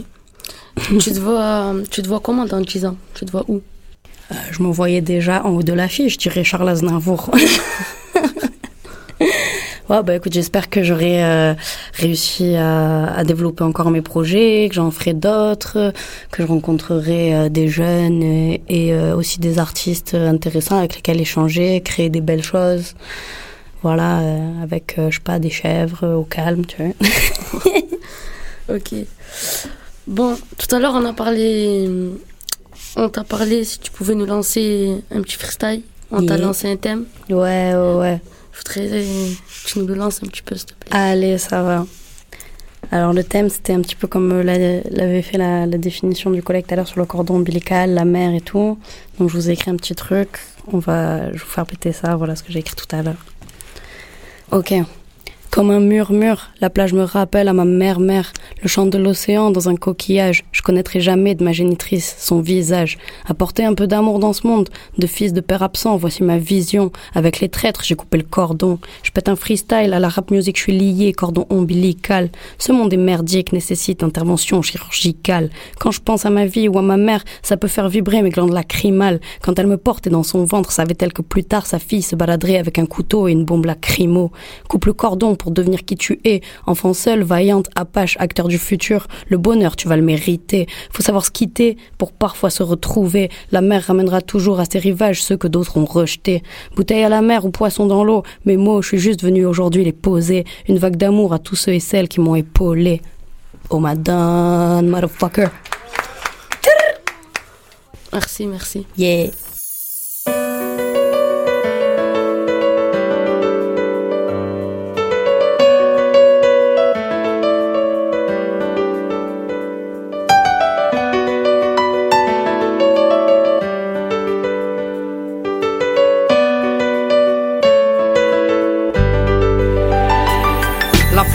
tu, 0.98 1.12
te 1.12 1.20
vois, 1.20 1.74
tu 1.92 2.02
te 2.02 2.08
vois 2.08 2.18
comment 2.18 2.44
dans 2.44 2.60
10 2.60 2.84
ans? 2.86 2.96
Tu 3.14 3.24
te 3.24 3.30
vois 3.30 3.44
où? 3.46 3.62
Euh, 4.32 4.34
je 4.50 4.62
me 4.64 4.68
voyais 4.72 5.00
déjà 5.00 5.44
en 5.46 5.50
haut 5.50 5.62
de 5.62 5.72
l'affiche, 5.72 6.14
je 6.14 6.18
dirais 6.18 6.42
Charles 6.42 6.68
Aznavour. 6.68 7.30
Ouais, 9.90 10.02
bah 10.02 10.14
écoute, 10.16 10.32
j'espère 10.32 10.70
que 10.70 10.82
j'aurai 10.82 11.22
euh, 11.22 11.54
réussi 11.92 12.54
à, 12.56 13.04
à 13.14 13.22
développer 13.22 13.64
encore 13.64 13.90
mes 13.90 14.00
projets, 14.00 14.66
que 14.70 14.74
j'en 14.74 14.90
ferai 14.90 15.12
d'autres, 15.12 15.92
que 16.30 16.42
je 16.42 16.48
rencontrerai 16.48 17.34
euh, 17.34 17.48
des 17.50 17.68
jeunes 17.68 18.22
et, 18.22 18.62
et, 18.68 18.94
euh, 18.94 19.14
aussi 19.14 19.40
des 19.40 19.58
artistes 19.58 20.14
intéressants 20.14 20.78
avec 20.78 20.94
lesquels 20.96 21.20
échanger, 21.20 21.82
créer 21.82 22.08
des 22.08 22.22
belles 22.22 22.42
choses. 22.42 22.94
Voilà, 23.82 24.22
avec, 24.62 24.94
je 24.96 25.14
sais 25.16 25.20
pas, 25.22 25.38
des 25.38 25.50
chèvres 25.50 26.14
au 26.14 26.24
calme, 26.24 26.64
tu 26.64 26.76
vois. 26.82 26.92
Ok. 28.70 28.94
Bon, 30.06 30.38
tout 30.56 30.74
à 30.74 30.78
l'heure, 30.78 30.94
on 30.94 31.04
a 31.04 31.12
parlé. 31.12 31.86
On 32.96 33.10
t'a 33.10 33.24
parlé 33.24 33.62
si 33.64 33.78
tu 33.78 33.90
pouvais 33.90 34.14
nous 34.14 34.24
lancer 34.24 35.02
un 35.10 35.20
petit 35.20 35.36
freestyle. 35.36 35.82
On 36.10 36.24
t'a 36.24 36.38
lancé 36.38 36.70
un 36.70 36.76
thème. 36.76 37.04
Ouais, 37.28 37.74
ouais, 37.74 37.94
ouais. 37.98 38.20
Je 38.54 38.58
voudrais 38.58 39.04
tu 39.66 39.78
nous 39.78 39.87
le 39.87 39.94
lances 39.94 40.23
un 40.23 40.26
petit 40.28 40.42
peu, 40.42 40.54
s'il 40.56 40.66
te 40.66 40.75
plaît. 40.75 40.90
Allez, 40.96 41.38
ça 41.38 41.62
va. 41.62 41.87
Alors 42.92 43.12
le 43.12 43.25
thème, 43.25 43.49
c'était 43.49 43.73
un 43.73 43.80
petit 43.80 43.96
peu 43.96 44.06
comme 44.06 44.30
euh, 44.32 44.42
l'a- 44.42 44.82
l'avait 44.90 45.23
fait 45.23 45.38
la, 45.38 45.66
définition 45.66 46.30
du 46.30 46.42
collègue 46.42 46.66
tout 46.66 46.75
à 46.75 46.76
l'heure 46.76 46.87
sur 46.87 47.00
le 47.00 47.06
cordon 47.06 47.37
ombilical, 47.37 47.92
la 47.94 48.04
mer 48.04 48.34
et 48.34 48.40
tout. 48.40 48.78
Donc 49.18 49.30
je 49.30 49.34
vous 49.34 49.50
ai 49.50 49.54
écrit 49.54 49.70
un 49.70 49.76
petit 49.76 49.94
truc. 49.94 50.28
On 50.73 50.78
va, 50.78 51.32
je 51.32 51.38
vous 51.38 51.50
faire 51.50 51.66
péter 51.66 51.92
ça. 51.92 52.14
Voilà 52.16 52.37
ce 52.37 52.42
que 52.42 52.52
j'ai 52.52 52.61
écrit 52.61 52.76
tout 52.76 52.94
à 52.94 53.02
l'heure. 53.02 53.25
Ok. 54.52 54.73
Comme 55.54 55.70
un 55.70 55.78
murmure, 55.78 56.49
la 56.61 56.68
plage 56.68 56.94
me 56.94 57.04
rappelle 57.04 57.46
à 57.46 57.52
ma 57.52 57.64
mère-mère, 57.64 58.32
le 58.61 58.66
chant 58.66 58.87
de 58.87 58.99
l'océan 58.99 59.52
dans 59.52 59.68
un 59.68 59.76
coquillage. 59.76 60.42
Je 60.50 60.62
connaîtrai 60.62 60.99
jamais 60.99 61.37
de 61.37 61.44
ma 61.44 61.52
génitrice 61.52 62.16
son 62.18 62.40
visage. 62.40 62.99
Apporter 63.28 63.64
un 63.64 63.75
peu 63.75 63.87
d'amour 63.87 64.18
dans 64.18 64.32
ce 64.32 64.49
monde, 64.49 64.68
de 64.99 65.06
fils 65.06 65.32
de 65.32 65.40
père 65.40 65.62
absent, 65.62 65.96
voici 65.96 66.25
ma 66.25 66.38
vision. 66.38 66.90
Avec 67.14 67.38
les 67.38 67.49
traîtres, 67.49 67.84
j'ai 67.84 67.94
coupé 67.94 68.18
le 68.18 68.25
cordon. 68.25 68.80
Je 69.04 69.12
pète 69.12 69.28
un 69.28 69.37
freestyle, 69.37 69.92
à 69.92 70.00
la 70.00 70.08
rap 70.08 70.32
music, 70.32 70.56
je 70.56 70.62
suis 70.62 70.76
lié, 70.76 71.12
cordon 71.12 71.46
ombilical. 71.50 72.30
Ce 72.58 72.73
monde 72.73 72.92
est 72.92 72.96
merdique, 72.96 73.52
nécessite 73.52 74.02
intervention 74.02 74.61
chirurgicale. 74.61 75.50
Quand 75.78 75.92
je 75.92 76.00
pense 76.00 76.26
à 76.26 76.30
ma 76.30 76.46
vie 76.46 76.66
ou 76.66 76.76
à 76.78 76.82
ma 76.82 76.96
mère, 76.96 77.23
ça 77.42 77.56
peut 77.56 77.68
faire 77.68 77.88
vibrer 77.88 78.23
mes 78.23 78.30
glandes 78.30 78.52
lacrymales. 78.52 79.20
Quand 79.40 79.56
elle 79.56 79.68
me 79.68 79.76
portait 79.76 80.11
dans 80.11 80.25
son 80.25 80.44
ventre, 80.44 80.73
savait-elle 80.73 81.12
que 81.12 81.23
plus 81.23 81.44
tard 81.44 81.66
sa 81.66 81.78
fille 81.78 82.02
se 82.02 82.16
baladerait 82.16 82.58
avec 82.58 82.80
un 82.80 82.87
couteau 82.87 83.28
et 83.28 83.32
une 83.32 83.44
bombe 83.44 83.66
lacrymo. 83.66 84.32
Coupe 84.66 84.87
le 84.87 84.94
cordon 84.94 85.37
devenir 85.50 85.84
qui 85.84 85.96
tu 85.96 86.20
es. 86.24 86.40
Enfant 86.66 86.94
seul, 86.94 87.22
vaillante, 87.22 87.68
apache, 87.74 88.16
acteur 88.18 88.48
du 88.48 88.58
futur. 88.58 89.06
Le 89.28 89.38
bonheur, 89.38 89.76
tu 89.76 89.88
vas 89.88 89.96
le 89.96 90.02
mériter. 90.02 90.66
Faut 90.92 91.02
savoir 91.02 91.24
se 91.24 91.30
quitter 91.30 91.76
pour 91.98 92.12
parfois 92.12 92.50
se 92.50 92.62
retrouver. 92.62 93.30
La 93.52 93.60
mer 93.60 93.84
ramènera 93.84 94.20
toujours 94.20 94.60
à 94.60 94.64
ses 94.64 94.78
rivages 94.78 95.22
ceux 95.22 95.36
que 95.36 95.48
d'autres 95.48 95.76
ont 95.76 95.84
rejetés. 95.84 96.42
Bouteille 96.76 97.04
à 97.04 97.08
la 97.08 97.22
mer 97.22 97.44
ou 97.44 97.50
poisson 97.50 97.86
dans 97.86 98.04
l'eau. 98.04 98.22
Mes 98.44 98.56
mots, 98.56 98.82
je 98.82 98.88
suis 98.88 98.98
juste 98.98 99.22
venu 99.22 99.46
aujourd'hui 99.46 99.84
les 99.84 99.92
poser. 99.92 100.44
Une 100.68 100.78
vague 100.78 100.96
d'amour 100.96 101.32
à 101.32 101.38
tous 101.38 101.56
ceux 101.56 101.72
et 101.72 101.80
celles 101.80 102.08
qui 102.08 102.20
m'ont 102.20 102.36
épaulé. 102.36 103.00
Oh 103.70 103.78
madame, 103.78 104.86
motherfucker. 104.88 105.48
Merci, 108.12 108.46
merci. 108.46 108.86
Yeah. 108.96 109.43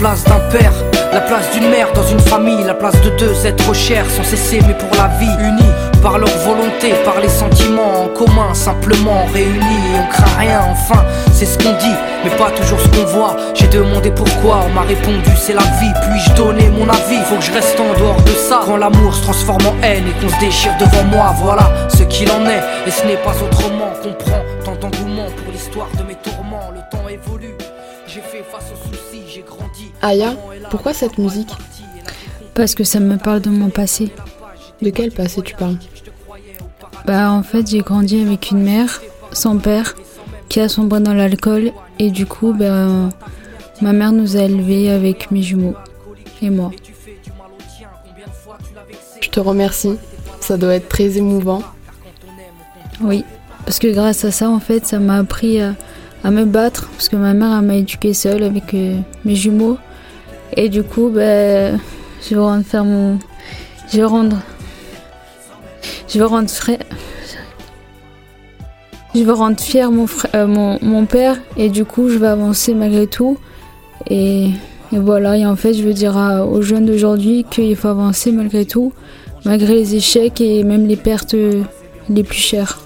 Place 0.00 0.24
d'un 0.24 0.40
père, 0.50 0.72
la 1.12 1.20
place 1.20 1.50
d'une 1.52 1.68
mère 1.68 1.92
dans 1.92 2.06
une 2.06 2.20
famille, 2.20 2.64
la 2.64 2.72
place 2.72 2.98
de 3.02 3.10
deux 3.18 3.46
êtres 3.46 3.74
chers 3.74 4.10
sans 4.10 4.24
cesser 4.24 4.58
mais 4.66 4.72
pour 4.72 4.88
la 4.96 5.08
vie, 5.18 5.44
unis 5.44 5.74
par 6.02 6.18
leur 6.18 6.30
volonté, 6.38 6.94
par 7.04 7.20
les 7.20 7.28
sentiments 7.28 8.04
en 8.04 8.08
commun, 8.08 8.54
simplement 8.54 9.26
réunis 9.34 9.58
et 9.58 9.98
on 9.98 10.10
craint 10.10 10.38
rien 10.38 10.60
enfin, 10.70 11.04
c'est 11.34 11.44
ce 11.44 11.58
qu'on 11.58 11.72
dit, 11.72 11.96
mais 12.24 12.30
pas 12.30 12.50
toujours 12.52 12.80
ce 12.80 12.88
qu'on 12.88 13.04
voit. 13.04 13.36
J'ai 13.52 13.68
demandé 13.68 14.10
pourquoi, 14.10 14.60
on 14.66 14.70
m'a 14.70 14.82
répondu 14.82 15.30
c'est 15.36 15.52
la 15.52 15.68
vie, 15.80 15.92
puis-je 16.00 16.32
donner 16.32 16.70
mon 16.70 16.88
avis, 16.88 17.20
faut 17.26 17.36
que 17.36 17.44
je 17.44 17.52
reste 17.52 17.78
en 17.78 17.92
dehors 18.00 18.22
de 18.22 18.30
ça. 18.30 18.62
Quand 18.64 18.78
l'amour 18.78 19.14
se 19.14 19.22
transforme 19.22 19.66
en 19.66 19.82
haine 19.82 20.04
et 20.08 20.22
qu'on 20.22 20.32
se 20.32 20.40
déchire 20.40 20.72
devant 20.80 21.04
moi, 21.14 21.34
voilà 21.36 21.70
ce 21.90 22.04
qu'il 22.04 22.30
en 22.30 22.46
est, 22.46 22.62
et 22.86 22.90
ce 22.90 23.06
n'est 23.06 23.18
pas 23.18 23.34
autrement 23.44 23.92
qu'on 24.02 24.14
prend 24.14 24.42
tant 24.64 24.76
d'engouement 24.76 25.26
pour 25.36 25.52
l'histoire 25.52 25.88
de 25.98 26.04
mes 26.04 26.14
tourments, 26.14 26.70
le 26.74 26.80
temps 26.90 27.06
évolue. 27.06 27.54
J'ai 28.06 28.22
fait 28.22 28.42
face 28.50 28.72
aux 28.72 28.88
soucis, 28.88 29.22
j'ai 29.28 29.42
grandi. 29.42 29.89
Aya, 30.02 30.34
pourquoi 30.70 30.94
cette 30.94 31.18
musique 31.18 31.50
Parce 32.54 32.74
que 32.74 32.84
ça 32.84 33.00
me 33.00 33.16
parle 33.16 33.40
de 33.40 33.50
mon 33.50 33.68
passé. 33.68 34.10
De 34.80 34.90
quel 34.90 35.12
passé 35.12 35.42
tu 35.42 35.54
parles 35.54 35.76
Bah 37.06 37.30
en 37.30 37.42
fait 37.42 37.68
j'ai 37.68 37.80
grandi 37.80 38.22
avec 38.22 38.50
une 38.50 38.62
mère, 38.62 39.02
son 39.32 39.58
père, 39.58 39.94
qui 40.48 40.60
a 40.60 40.68
sombré 40.68 41.00
dans 41.00 41.12
l'alcool 41.14 41.72
et 41.98 42.10
du 42.10 42.24
coup 42.26 42.52
ben 42.54 43.10
ma 43.82 43.92
mère 43.92 44.12
nous 44.12 44.36
a 44.36 44.42
élevés 44.42 44.90
avec 44.90 45.30
mes 45.30 45.42
jumeaux 45.42 45.74
et 46.40 46.50
moi. 46.50 46.70
Je 49.20 49.28
te 49.28 49.40
remercie. 49.40 49.96
Ça 50.40 50.56
doit 50.56 50.74
être 50.74 50.88
très 50.88 51.18
émouvant. 51.18 51.62
Oui, 53.02 53.24
parce 53.64 53.78
que 53.78 53.86
grâce 53.88 54.24
à 54.24 54.30
ça 54.30 54.48
en 54.48 54.60
fait 54.60 54.86
ça 54.86 54.98
m'a 54.98 55.18
appris 55.18 55.60
à, 55.60 55.74
à 56.24 56.30
me 56.30 56.46
battre 56.46 56.88
parce 56.88 57.08
que 57.10 57.16
ma 57.16 57.34
mère 57.34 57.60
m'a 57.62 57.74
éduquée 57.76 58.14
seule 58.14 58.42
avec 58.42 58.72
euh, 58.74 58.98
mes 59.24 59.34
jumeaux 59.36 59.76
et 60.56 60.68
du 60.68 60.82
coup 60.82 61.10
ben 61.10 61.78
je 62.22 62.34
vais 62.34 62.40
rendre 62.40 62.64
faire 62.64 62.84
mon 62.84 63.18
je 63.92 63.98
vais 63.98 64.04
rendre 64.04 64.36
je 66.08 66.18
vais 66.18 66.78
je 69.14 69.24
veux 69.24 69.32
rendre 69.32 69.58
fier 69.60 69.90
mon, 69.90 70.06
frère, 70.06 70.30
euh, 70.34 70.76
mon, 70.80 71.04
père 71.04 71.36
et 71.56 71.68
du 71.68 71.84
coup 71.84 72.08
je 72.08 72.18
vais 72.18 72.28
avancer 72.28 72.74
malgré 72.74 73.06
tout. 73.06 73.38
Et, 74.08 74.50
voilà, 74.92 75.36
et 75.36 75.46
en 75.46 75.56
fait 75.56 75.74
je 75.74 75.82
veux 75.82 75.92
dire 75.92 76.16
aux 76.48 76.62
jeunes 76.62 76.86
d'aujourd'hui 76.86 77.44
qu'il 77.50 77.74
faut 77.76 77.88
avancer 77.88 78.32
malgré 78.32 78.64
tout, 78.64 78.92
malgré 79.44 79.74
les 79.74 79.94
échecs 79.96 80.40
et 80.40 80.64
même 80.64 80.86
les 80.86 80.96
pertes 80.96 81.34
les 82.08 82.22
plus 82.22 82.38
chères. 82.38 82.78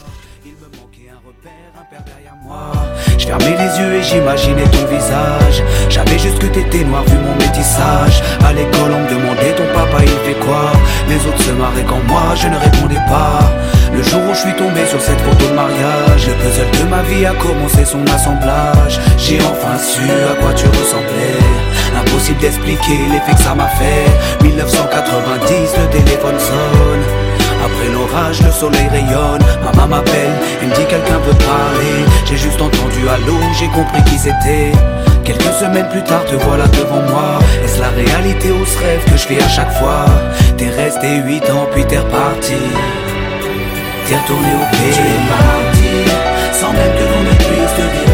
Je 3.25 3.29
fermais 3.31 3.57
les 3.57 3.81
yeux 3.81 3.95
et 3.95 4.03
j'imaginais 4.03 4.69
ton 4.69 4.85
visage. 4.85 5.63
J'avais 5.89 6.19
juste 6.19 6.39
que 6.39 6.47
t'étais 6.47 6.85
noir 6.85 7.05
vu 7.05 7.17
mon 7.17 7.35
métissage. 7.37 8.23
À 8.45 8.53
l'école, 8.53 8.93
on 8.93 9.01
me 9.01 9.09
demandait 9.09 9.55
ton 9.57 9.65
papa 9.73 10.03
il 10.03 10.29
fait 10.29 10.39
quoi? 10.45 10.71
Les 11.09 11.17
autres 11.27 11.43
se 11.43 11.53
marraient 11.53 11.87
quand 11.89 12.05
moi 12.07 12.35
je 12.37 12.49
ne 12.49 12.57
répondais 12.59 13.01
pas. 13.09 13.41
Le 13.95 14.03
jour 14.03 14.21
où 14.29 14.35
je 14.35 14.41
suis 14.41 14.53
tombé 14.57 14.85
sur 14.91 15.01
cette 15.01 15.19
photo 15.23 15.47
de 15.49 15.55
mariage, 15.55 16.27
le 16.29 16.35
puzzle 16.35 16.85
de 16.85 16.91
ma 16.91 17.01
vie 17.03 17.25
a 17.25 17.33
commencé 17.33 17.87
son 17.87 18.05
assemblage. 18.09 19.01
J'ai 19.17 19.41
enfin 19.41 19.79
su 19.79 20.05
à 20.05 20.35
quoi 20.43 20.53
tu 20.53 20.67
ressemblais. 20.67 21.41
Impossible 21.99 22.41
d'expliquer 22.41 23.09
l'effet 23.11 23.33
que 23.33 23.43
ça 23.43 23.55
m'a 23.55 23.69
fait. 23.69 24.05
1990, 24.45 25.49
le 25.81 25.87
téléphone 25.99 26.39
sonne. 26.39 27.34
Après 27.65 27.89
l'orage, 27.89 28.43
le 28.43 28.53
soleil 28.53 28.89
rayonne. 28.89 29.43
Maman 29.65 29.89
m'appelle, 29.89 30.35
elle 30.61 30.69
me 30.69 30.75
dit 30.75 30.85
quelqu'un 30.87 31.19
veut 31.19 31.39
parler. 31.47 31.97
J'ai 32.27 32.37
juste 32.37 32.61
entendu 32.61 33.09
allô, 33.09 33.39
j'ai 33.59 33.69
compris 33.69 34.03
qui 34.05 34.19
c'était. 34.19 34.73
Quelques 35.25 35.55
semaines 35.59 35.89
plus 35.89 36.05
tard, 36.05 36.25
te 36.27 36.35
voilà 36.35 36.67
devant 36.67 37.01
moi. 37.09 37.39
Est-ce 37.65 37.81
la 37.81 37.89
réalité 37.89 38.53
ou 38.53 38.67
ce 38.67 38.79
rêve 38.79 39.05
que 39.11 39.17
je 39.17 39.27
fais 39.27 39.43
à 39.43 39.49
chaque 39.49 39.73
fois? 39.79 40.05
T'es 40.59 40.69
resté 40.69 41.09
8 41.25 41.51
ans, 41.51 41.67
puis 41.73 41.85
t'es 41.87 41.99
reparti. 41.99 42.61
T'es 44.07 44.17
retourné 44.17 44.49
au 44.61 44.67
pays. 44.77 44.93
Tu 44.93 45.01
es 45.01 45.23
parti, 45.33 46.61
sans 46.61 46.73
même 46.73 46.93
que 46.99 47.05
l'on 47.11 47.23
ne 47.23 47.35
puisse 47.35 47.75
te 47.77 47.81
dire 47.81 48.14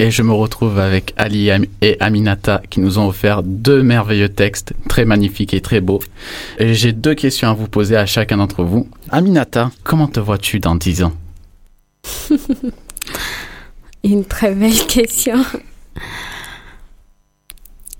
Et 0.00 0.12
je 0.12 0.22
me 0.22 0.32
retrouve 0.32 0.78
avec 0.78 1.12
Ali 1.16 1.50
et 1.82 1.96
Aminata 1.98 2.62
qui 2.70 2.78
nous 2.78 2.98
ont 3.00 3.08
offert 3.08 3.42
deux 3.42 3.82
merveilleux 3.82 4.28
textes, 4.28 4.72
très 4.88 5.04
magnifiques 5.04 5.54
et 5.54 5.60
très 5.60 5.80
beaux. 5.80 6.00
Et 6.58 6.74
j'ai 6.74 6.92
deux 6.92 7.14
questions 7.14 7.48
à 7.48 7.54
vous 7.54 7.66
poser 7.66 7.96
à 7.96 8.06
chacun 8.06 8.36
d'entre 8.36 8.62
vous. 8.62 8.86
Aminata, 9.10 9.72
comment 9.82 10.06
te 10.06 10.20
vois-tu 10.20 10.60
dans 10.60 10.76
10 10.76 11.02
ans? 11.02 11.12
Une 14.04 14.24
très 14.24 14.54
belle 14.54 14.86
question. 14.86 15.44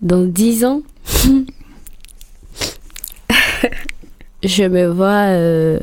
Dans 0.01 0.25
10 0.25 0.65
ans, 0.65 0.83
je 4.45 4.63
me 4.63 4.87
vois 4.87 5.33
euh, 5.33 5.81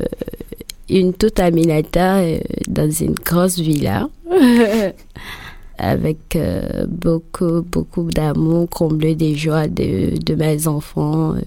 une 0.88 1.12
toute 1.12 1.38
Aminata 1.38 2.20
euh, 2.20 2.38
dans 2.66 2.90
une 2.90 3.12
grosse 3.12 3.58
villa. 3.58 4.08
avec 5.78 6.36
euh, 6.36 6.86
beaucoup, 6.88 7.62
beaucoup 7.62 8.10
d'amour, 8.10 8.68
comblé 8.68 9.14
des 9.14 9.34
joies 9.36 9.68
de, 9.68 10.16
de 10.18 10.34
mes 10.34 10.66
enfants, 10.66 11.34
euh, 11.34 11.40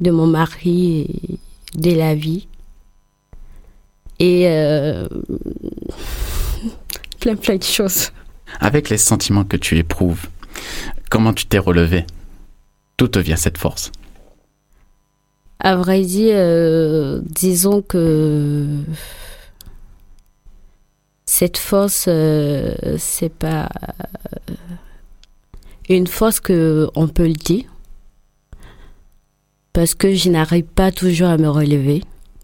de 0.00 0.10
mon 0.10 0.26
mari 0.26 1.00
et 1.00 1.38
de 1.78 1.96
la 1.96 2.14
vie. 2.14 2.48
Et 4.18 4.48
euh, 4.48 5.06
plein, 7.20 7.36
plein 7.36 7.56
de 7.56 7.62
choses. 7.62 8.10
Avec 8.60 8.88
les 8.88 8.98
sentiments 8.98 9.44
que 9.44 9.56
tu 9.56 9.76
éprouves, 9.78 10.26
comment 11.10 11.32
tu 11.32 11.46
t'es 11.46 11.58
relevé? 11.58 12.04
D'où 12.98 13.08
te 13.08 13.18
vient 13.18 13.36
cette 13.36 13.58
force? 13.58 13.92
À 15.58 15.76
vrai 15.76 16.02
dire, 16.02 16.36
disons 17.22 17.82
que 17.82 18.66
cette 21.26 21.58
force, 21.58 22.06
euh, 22.08 22.74
c'est 22.98 23.32
pas 23.32 23.68
euh, 24.48 24.54
une 25.88 26.06
force 26.06 26.40
que 26.40 26.88
on 26.94 27.08
peut 27.08 27.26
le 27.26 27.34
dire, 27.34 27.64
parce 29.72 29.94
que 29.94 30.14
je 30.14 30.30
n'arrive 30.30 30.64
pas 30.64 30.92
toujours 30.92 31.28
à 31.28 31.36
me 31.36 31.48
relever. 31.48 32.02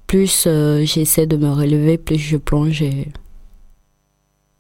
Plus 0.09 0.45
euh, 0.47 0.85
j'essaie 0.85 1.27
de 1.27 1.37
me 1.37 1.51
relever, 1.51 1.97
plus 1.97 2.19
je 2.19 2.37
plonge. 2.37 2.85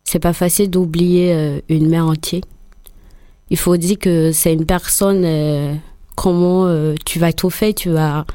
C'est 0.04 0.20
pas 0.20 0.32
facile 0.32 0.70
d'oublier 0.70 1.60
une 1.68 1.88
mère 1.88 2.06
entière. 2.06 2.42
Il 3.50 3.58
faut 3.58 3.76
dire 3.76 3.98
que 3.98 4.30
c'est 4.32 4.52
une 4.52 4.66
personne. 4.66 5.80
comment 6.16 6.94
tu 7.04 7.18
vas 7.18 7.32
tout 7.32 7.50
faire, 7.50 7.74
tu 7.74 7.90
vas. 7.90 8.26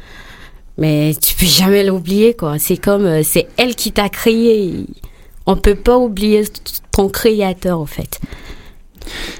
Mais 0.78 1.15
tu 1.21 1.36
peux 1.36 1.45
jamais 1.45 1.84
l'oublier, 1.84 2.36
quoi. 2.36 2.60
C'est 2.60 2.78
comme. 2.78 3.23
c'est 3.23 3.47
elle 3.58 3.76
qui 3.76 3.91
t'a 3.91 4.10
créé. 4.10 4.86
On 5.47 5.55
peut 5.55 5.75
pas 5.75 5.97
oublier 5.97 6.43
ton 6.91 7.07
créateur, 7.10 7.79
en 7.79 7.86
fait. 7.86 8.19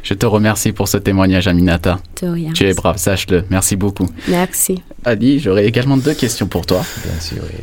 Je 0.02 0.14
te 0.14 0.26
remercie 0.26 0.72
pour 0.72 0.88
ce 0.88 0.98
témoignage, 0.98 1.48
Aminata. 1.48 2.00
De 2.22 2.28
rien. 2.30 2.54
Tu 2.54 2.64
es 2.64 2.74
brave, 2.74 2.98
sache-le. 2.98 3.44
Merci 3.50 3.76
beaucoup. 3.76 4.08
Merci. 4.30 4.82
Ali, 5.04 5.40
j'aurais 5.40 5.66
également 5.66 5.98
deux 5.98 6.14
questions 6.14 6.48
pour 6.48 6.66
toi. 6.66 6.82
Bien 7.04 7.20
sûr, 7.20 7.44
oui. 7.44 7.60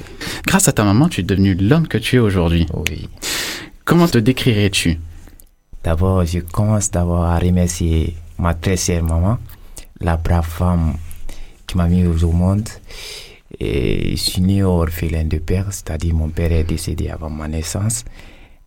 Grâce 0.47 0.69
à 0.69 0.73
ta 0.73 0.85
maman, 0.85 1.09
tu 1.09 1.23
es 1.23 1.25
devenu 1.25 1.55
l'homme 1.55 1.89
que 1.89 1.97
tu 1.97 2.17
es 2.17 2.19
aujourd'hui. 2.19 2.67
Oui. 2.75 3.09
Comment 3.87 4.09
te 4.09 4.19
décrirais-tu? 4.19 5.01
D'abord, 5.83 6.25
je 6.27 6.41
commence 6.41 6.91
d'abord 6.91 7.25
à 7.25 7.39
remercier 7.39 8.15
ma 8.39 8.53
très 8.53 8.77
chère 8.77 9.03
maman, 9.03 9.39
la 10.01 10.19
brave 10.19 10.47
femme 10.47 10.95
qui 11.67 11.79
m'a 11.79 11.87
mis 11.87 12.05
au 12.05 12.33
monde. 12.33 12.69
Et 13.61 14.11
je 14.17 14.23
suis 14.23 14.43
né 14.43 14.63
orphelin 14.63 15.25
de 15.25 15.39
père, 15.39 15.67
c'est-à-dire 15.71 16.15
mon 16.15 16.29
père 16.29 16.53
est 16.53 16.65
décédé 16.65 17.09
avant 17.09 17.31
ma 17.31 17.49
naissance. 17.49 18.05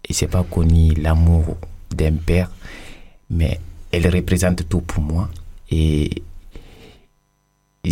Et 0.09 0.13
je 0.13 0.25
n'ai 0.25 0.31
pas 0.31 0.43
connu 0.43 0.93
l'amour 0.93 1.57
d'un 1.95 2.13
père, 2.13 2.49
mais 3.29 3.59
elle 3.91 4.07
représente 4.07 4.67
tout 4.69 4.81
pour 4.81 5.03
moi. 5.03 5.29
Et 5.69 6.23
je, 7.83 7.91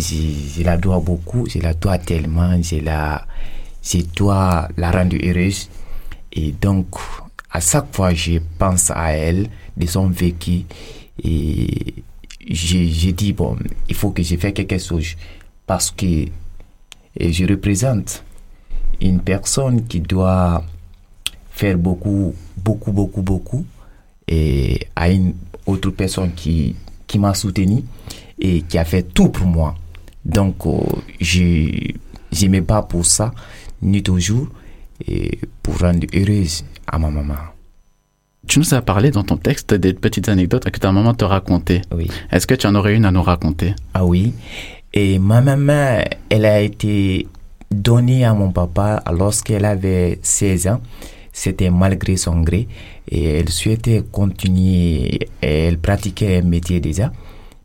je 0.56 0.62
la 0.62 0.76
dois 0.76 1.00
beaucoup, 1.00 1.46
je 1.48 1.58
la 1.58 1.74
dois 1.74 1.98
tellement, 1.98 2.60
je, 2.62 2.76
la, 2.76 3.26
je 3.82 3.98
dois 4.14 4.68
la 4.76 4.90
rendre 4.90 5.16
heureuse. 5.22 5.68
Et 6.32 6.52
donc, 6.52 6.86
à 7.50 7.60
chaque 7.60 7.94
fois, 7.94 8.12
je 8.12 8.38
pense 8.58 8.90
à 8.90 9.12
elle, 9.12 9.48
de 9.76 9.86
son 9.86 10.08
vécu. 10.08 10.64
Et 11.22 11.94
j'ai 12.48 13.12
dit, 13.12 13.32
bon, 13.32 13.56
il 13.88 13.94
faut 13.94 14.10
que 14.10 14.22
je 14.22 14.36
fasse 14.36 14.52
quelque 14.52 14.78
chose. 14.78 15.16
Parce 15.66 15.90
que 15.90 16.26
je 17.18 17.44
représente 17.46 18.22
une 19.00 19.20
personne 19.20 19.86
qui 19.86 20.00
doit 20.00 20.62
faire 21.56 21.78
beaucoup, 21.78 22.34
beaucoup, 22.56 22.92
beaucoup, 22.92 23.22
beaucoup. 23.22 23.64
Et 24.28 24.86
à 24.94 25.10
une 25.10 25.34
autre 25.66 25.90
personne 25.90 26.32
qui, 26.34 26.76
qui 27.06 27.18
m'a 27.18 27.34
soutenu 27.34 27.82
et 28.38 28.62
qui 28.62 28.78
a 28.78 28.84
fait 28.84 29.02
tout 29.02 29.30
pour 29.30 29.46
moi. 29.46 29.74
Donc, 30.24 30.66
euh, 30.66 30.78
je 31.20 31.94
je 32.32 32.46
me 32.48 32.60
bats 32.60 32.82
pour 32.82 33.06
ça, 33.06 33.32
nuit 33.80 34.04
au 34.10 34.18
jour, 34.18 34.48
et 35.06 35.38
pour 35.62 35.78
rendre 35.78 36.06
heureuse 36.14 36.64
à 36.86 36.98
ma 36.98 37.08
maman. 37.08 37.34
Tu 38.46 38.58
nous 38.58 38.74
as 38.74 38.82
parlé 38.82 39.10
dans 39.10 39.22
ton 39.22 39.36
texte 39.36 39.72
des 39.74 39.94
petites 39.94 40.28
anecdotes 40.28 40.68
que 40.70 40.78
ta 40.78 40.92
maman 40.92 41.14
te 41.14 41.24
racontait. 41.24 41.82
Oui. 41.92 42.08
Est-ce 42.30 42.46
que 42.46 42.54
tu 42.54 42.66
en 42.66 42.74
aurais 42.74 42.94
une 42.94 43.04
à 43.04 43.10
nous 43.10 43.22
raconter? 43.22 43.74
Ah 43.94 44.04
oui. 44.04 44.34
Et 44.92 45.18
ma 45.18 45.40
maman, 45.40 46.04
elle 46.28 46.44
a 46.44 46.60
été 46.60 47.26
donnée 47.70 48.24
à 48.24 48.34
mon 48.34 48.52
papa 48.52 49.02
lorsqu'elle 49.10 49.64
avait 49.64 50.18
16 50.22 50.66
ans. 50.68 50.80
C'était 51.38 51.68
malgré 51.70 52.16
son 52.16 52.40
gré. 52.40 52.66
Et 53.10 53.24
elle 53.24 53.50
souhaitait 53.50 54.02
continuer. 54.10 55.18
Elle 55.42 55.78
pratiquait 55.78 56.38
un 56.38 56.42
métier 56.48 56.80
déjà. 56.80 57.12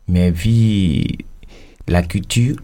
Mais 0.08 0.30
vu 0.30 1.04
la 1.88 2.02
culture, 2.02 2.56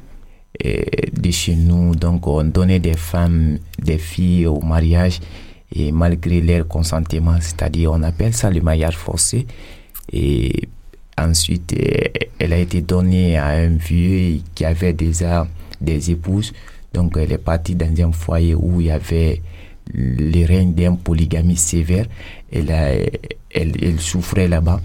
de 0.62 1.30
chez 1.30 1.54
nous. 1.54 1.94
Donc, 1.94 2.26
on 2.26 2.44
donnait 2.44 2.78
des 2.78 2.96
femmes, 2.96 3.58
des 3.82 3.96
filles 3.96 4.46
au 4.46 4.60
mariage 4.60 5.20
et 5.74 5.92
malgré 5.92 6.40
leur 6.40 6.66
consentement, 6.66 7.36
c'est-à-dire 7.40 7.92
on 7.92 8.02
appelle 8.02 8.34
ça 8.34 8.50
le 8.50 8.60
mariage 8.60 8.96
forcé. 8.96 9.46
Et 10.12 10.68
ensuite, 11.16 11.74
elle 12.38 12.52
a 12.52 12.58
été 12.58 12.82
donnée 12.82 13.38
à 13.38 13.48
un 13.48 13.68
vieux 13.68 14.40
qui 14.54 14.64
avait 14.66 14.92
déjà 14.92 15.46
des 15.80 16.10
épouses. 16.10 16.52
Donc, 16.92 17.16
elle 17.16 17.32
est 17.32 17.38
partie 17.38 17.74
dans 17.74 18.08
un 18.08 18.12
foyer 18.12 18.54
où 18.54 18.80
il 18.80 18.88
y 18.88 18.90
avait 18.90 19.40
le 19.94 20.46
règne 20.46 20.74
d'une 20.74 20.98
polygamie 20.98 21.56
sévère. 21.56 22.06
Elle, 22.52 23.10
elle, 23.50 24.00
souffrait 24.00 24.48
là-bas. 24.48 24.80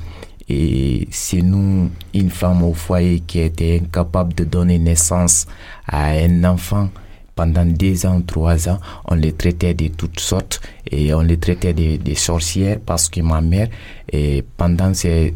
Et 0.49 1.07
c'est 1.11 1.41
nous, 1.41 1.89
une 2.13 2.29
femme 2.29 2.63
au 2.63 2.73
foyer 2.73 3.21
qui 3.21 3.39
était 3.39 3.81
incapable 3.81 4.33
de 4.33 4.43
donner 4.43 4.77
naissance 4.77 5.47
à 5.87 6.09
un 6.09 6.43
enfant 6.43 6.89
pendant 7.35 7.65
deux 7.65 8.05
ans, 8.05 8.21
trois 8.21 8.69
ans, 8.69 8.79
on 9.05 9.15
les 9.15 9.33
traitait 9.33 9.73
de 9.73 9.87
toutes 9.87 10.19
sortes 10.19 10.61
et 10.89 11.13
on 11.13 11.21
les 11.21 11.37
traitait 11.37 11.73
des 11.73 11.97
de 11.97 12.13
sorcières 12.13 12.77
parce 12.85 13.09
que 13.09 13.21
ma 13.21 13.41
mère, 13.41 13.69
et 14.11 14.43
pendant 14.57 14.93
ces, 14.93 15.33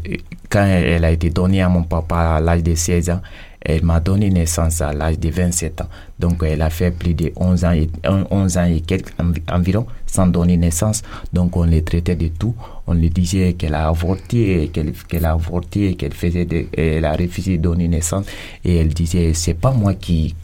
quand 0.48 0.64
elle 0.64 1.04
a 1.04 1.10
été 1.10 1.30
donnée 1.30 1.62
à 1.62 1.68
mon 1.68 1.82
papa 1.82 2.36
à 2.36 2.40
l'âge 2.40 2.62
de 2.62 2.74
16 2.74 3.10
ans, 3.10 3.20
elle 3.60 3.84
m'a 3.84 4.00
donné 4.00 4.30
naissance 4.30 4.80
à 4.80 4.92
l'âge 4.92 5.18
de 5.18 5.30
27 5.30 5.80
ans. 5.80 5.88
Donc, 6.18 6.42
elle 6.44 6.62
a 6.62 6.70
fait 6.70 6.90
plus 6.90 7.14
de 7.14 7.32
11 7.36 7.64
ans 7.64 7.72
et, 7.72 7.90
11 8.04 8.58
ans 8.58 8.64
et 8.64 8.80
quelques 8.80 9.12
environ 9.50 9.86
sans 10.06 10.26
donner 10.26 10.56
naissance. 10.56 11.02
Donc, 11.32 11.56
on 11.56 11.64
les 11.64 11.82
traitait 11.82 12.16
de 12.16 12.28
tout. 12.28 12.54
On 12.86 12.94
lui 12.94 13.10
disait 13.10 13.54
qu'elle 13.54 13.74
a 13.74 13.88
avorté, 13.88 14.70
qu'elle 14.72 15.24
a 15.24 15.32
avorté, 15.32 15.94
qu'elle 15.94 16.14
faisait, 16.14 16.68
elle 16.76 17.04
a 17.04 17.12
refusé 17.12 17.58
de 17.58 17.62
donner 17.62 17.88
naissance. 17.88 18.26
Et 18.64 18.76
elle 18.76 18.88
disait, 18.88 19.34
c'est 19.34 19.54
pas 19.54 19.72
moi 19.72 19.94
qui 19.94 20.34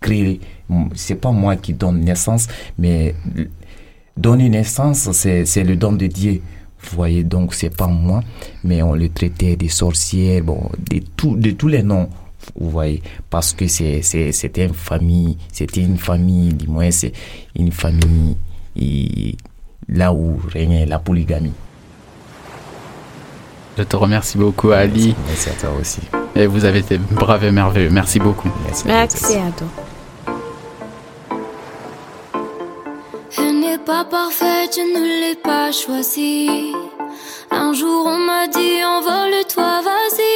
crée, 0.00 0.40
c'est 0.94 1.16
pas 1.16 1.32
moi 1.32 1.56
qui 1.56 1.72
donne 1.74 2.00
naissance, 2.00 2.48
mais 2.78 3.14
donner 4.16 4.48
naissance, 4.48 5.10
c'est 5.12 5.64
le 5.64 5.76
don 5.76 5.92
de 5.92 6.06
Dieu. 6.06 6.42
Vous 6.80 6.96
voyez, 6.96 7.24
donc 7.24 7.54
c'est 7.54 7.74
pas 7.74 7.88
moi, 7.88 8.22
mais 8.62 8.82
on 8.82 8.94
le 8.94 9.08
traitait 9.08 9.56
des 9.56 9.68
sorcières, 9.68 10.44
bon, 10.44 10.70
de, 10.90 11.00
tout, 11.16 11.36
de 11.36 11.50
tous 11.50 11.66
les 11.66 11.82
noms 11.82 12.08
vous 12.54 12.70
voyez, 12.70 13.02
parce 13.30 13.52
que 13.52 13.66
c'était 13.66 14.64
une 14.64 14.74
famille, 14.74 15.36
c'était 15.52 15.80
une 15.80 15.98
famille, 15.98 16.52
du 16.54 16.68
moins 16.68 16.90
c'est 16.90 17.12
une 17.56 17.72
famille 17.72 18.36
là 19.88 20.12
où 20.12 20.40
régnait 20.52 20.86
la 20.86 20.98
polygamie. 20.98 21.52
Je 23.76 23.84
te 23.84 23.96
remercie 23.96 24.38
beaucoup 24.38 24.70
Ali. 24.72 25.14
Merci, 25.26 25.50
à 25.50 25.52
toi 25.52 25.70
aussi. 25.80 26.00
Et 26.34 26.46
vous 26.46 26.64
avez 26.64 26.80
été 26.80 26.98
brave 26.98 27.44
et 27.44 27.52
merveilleux. 27.52 27.90
Merci 27.90 28.18
beaucoup. 28.18 28.50
Merci, 28.66 28.84
Merci 28.86 29.36
à 29.36 29.52
toi. 29.52 29.68
Elle 33.38 33.60
n'est 33.60 33.78
pas 33.78 34.04
parfaite, 34.04 34.76
je 34.76 34.80
ne 34.80 35.04
l'ai 35.20 35.36
pas 35.36 35.70
choisie. 35.70 36.72
Un 37.50 37.72
jour 37.72 38.04
on 38.06 38.18
m'a 38.18 38.48
dit 38.48 38.84
envole-toi, 38.84 39.80
vas-y. 39.82 40.27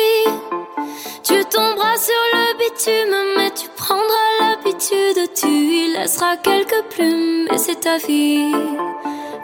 Tu 1.33 1.43
tomberas 1.47 1.97
sur 1.97 2.25
le 2.35 2.59
bitume, 2.59 3.17
mais 3.39 3.51
tu 3.53 3.67
prendras 3.75 4.29
l'habitude. 4.41 5.33
Tu 5.35 5.47
y 5.47 5.97
laisseras 5.97 6.37
quelques 6.37 6.85
plumes, 6.91 7.49
et 7.51 7.57
c'est 7.57 7.81
ta 7.81 7.97
vie. 7.97 8.53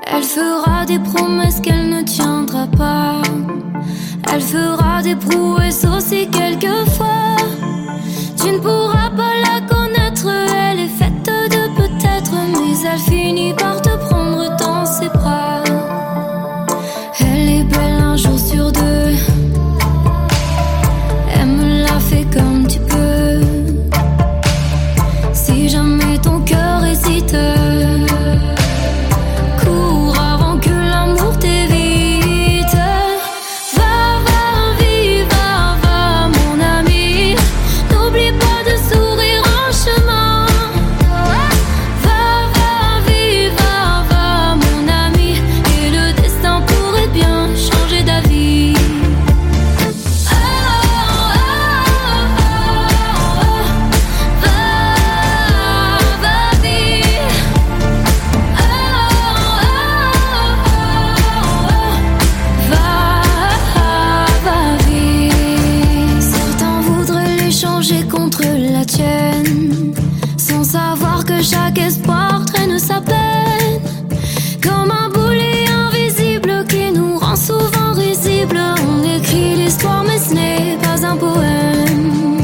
Elle 0.07 0.23
fera 0.23 0.85
des 0.85 0.99
promesses 0.99 1.61
qu'elle 1.61 1.89
ne 1.89 2.03
tiendra 2.03 2.67
pas. 2.77 3.23
Elle 4.31 4.43
fera 4.43 5.01
des 5.03 5.17
prouesses 5.17 5.87
aussi 5.87 6.29
quelquefois. 6.29 7.37
Tu 8.37 8.51
ne 8.51 8.59
pourras 8.59 9.09
pas 9.17 9.48
on 78.47 79.03
écrit 79.17 79.57
l'histoire, 79.57 80.05
mais 80.05 80.19
ce 80.19 80.35
n'est 80.35 80.79
pas 80.83 81.07
un 81.07 81.17
poème. 81.17 82.43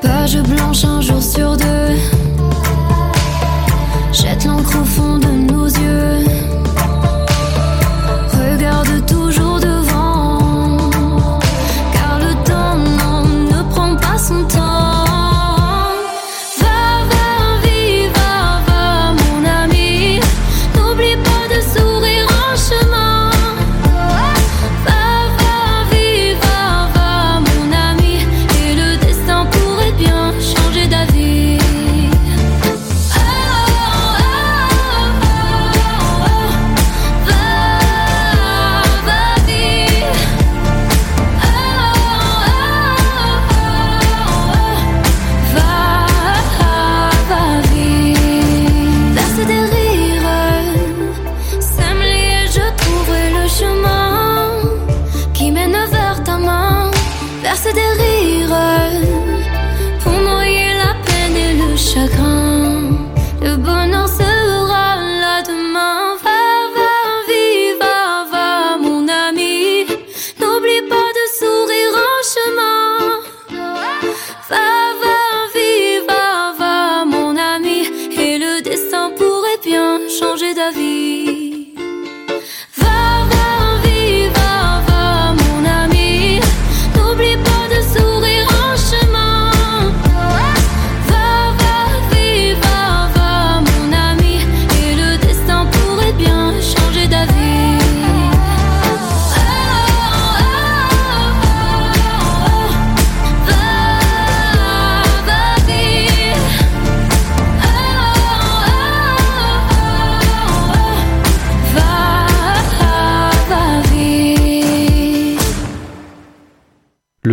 Page 0.00 0.38
blanche 0.42 0.84
un 0.84 1.00
jour 1.00 1.22
sur 1.22 1.56
deux, 1.56 1.96
jette 4.12 4.44
l'encre 4.44 4.78
au 4.80 4.84
fond. 4.84 5.11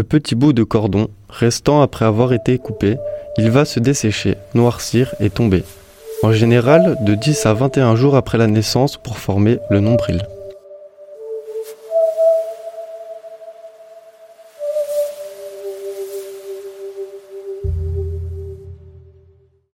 Petit 0.10 0.36
bout 0.36 0.54
de 0.54 0.63
cordon, 0.63 1.08
restant 1.30 1.82
après 1.82 2.06
avoir 2.06 2.34
été 2.34 2.58
coupé, 2.58 2.98
il 3.38 3.52
va 3.52 3.63
se 3.63 3.80
dessécher, 3.80 4.36
noircir 4.56 5.13
et 5.19 5.30
tomber. 5.30 5.63
En 6.24 6.34
général, 6.34 6.98
de 7.02 7.15
10 7.15 7.45
à 7.45 7.54
21 7.54 7.95
jours 7.95 8.15
après 8.15 8.38
la 8.38 8.48
naissance 8.48 8.98
pour 8.98 9.19
former 9.19 9.60
le 9.69 9.80
nombril. 9.80 10.22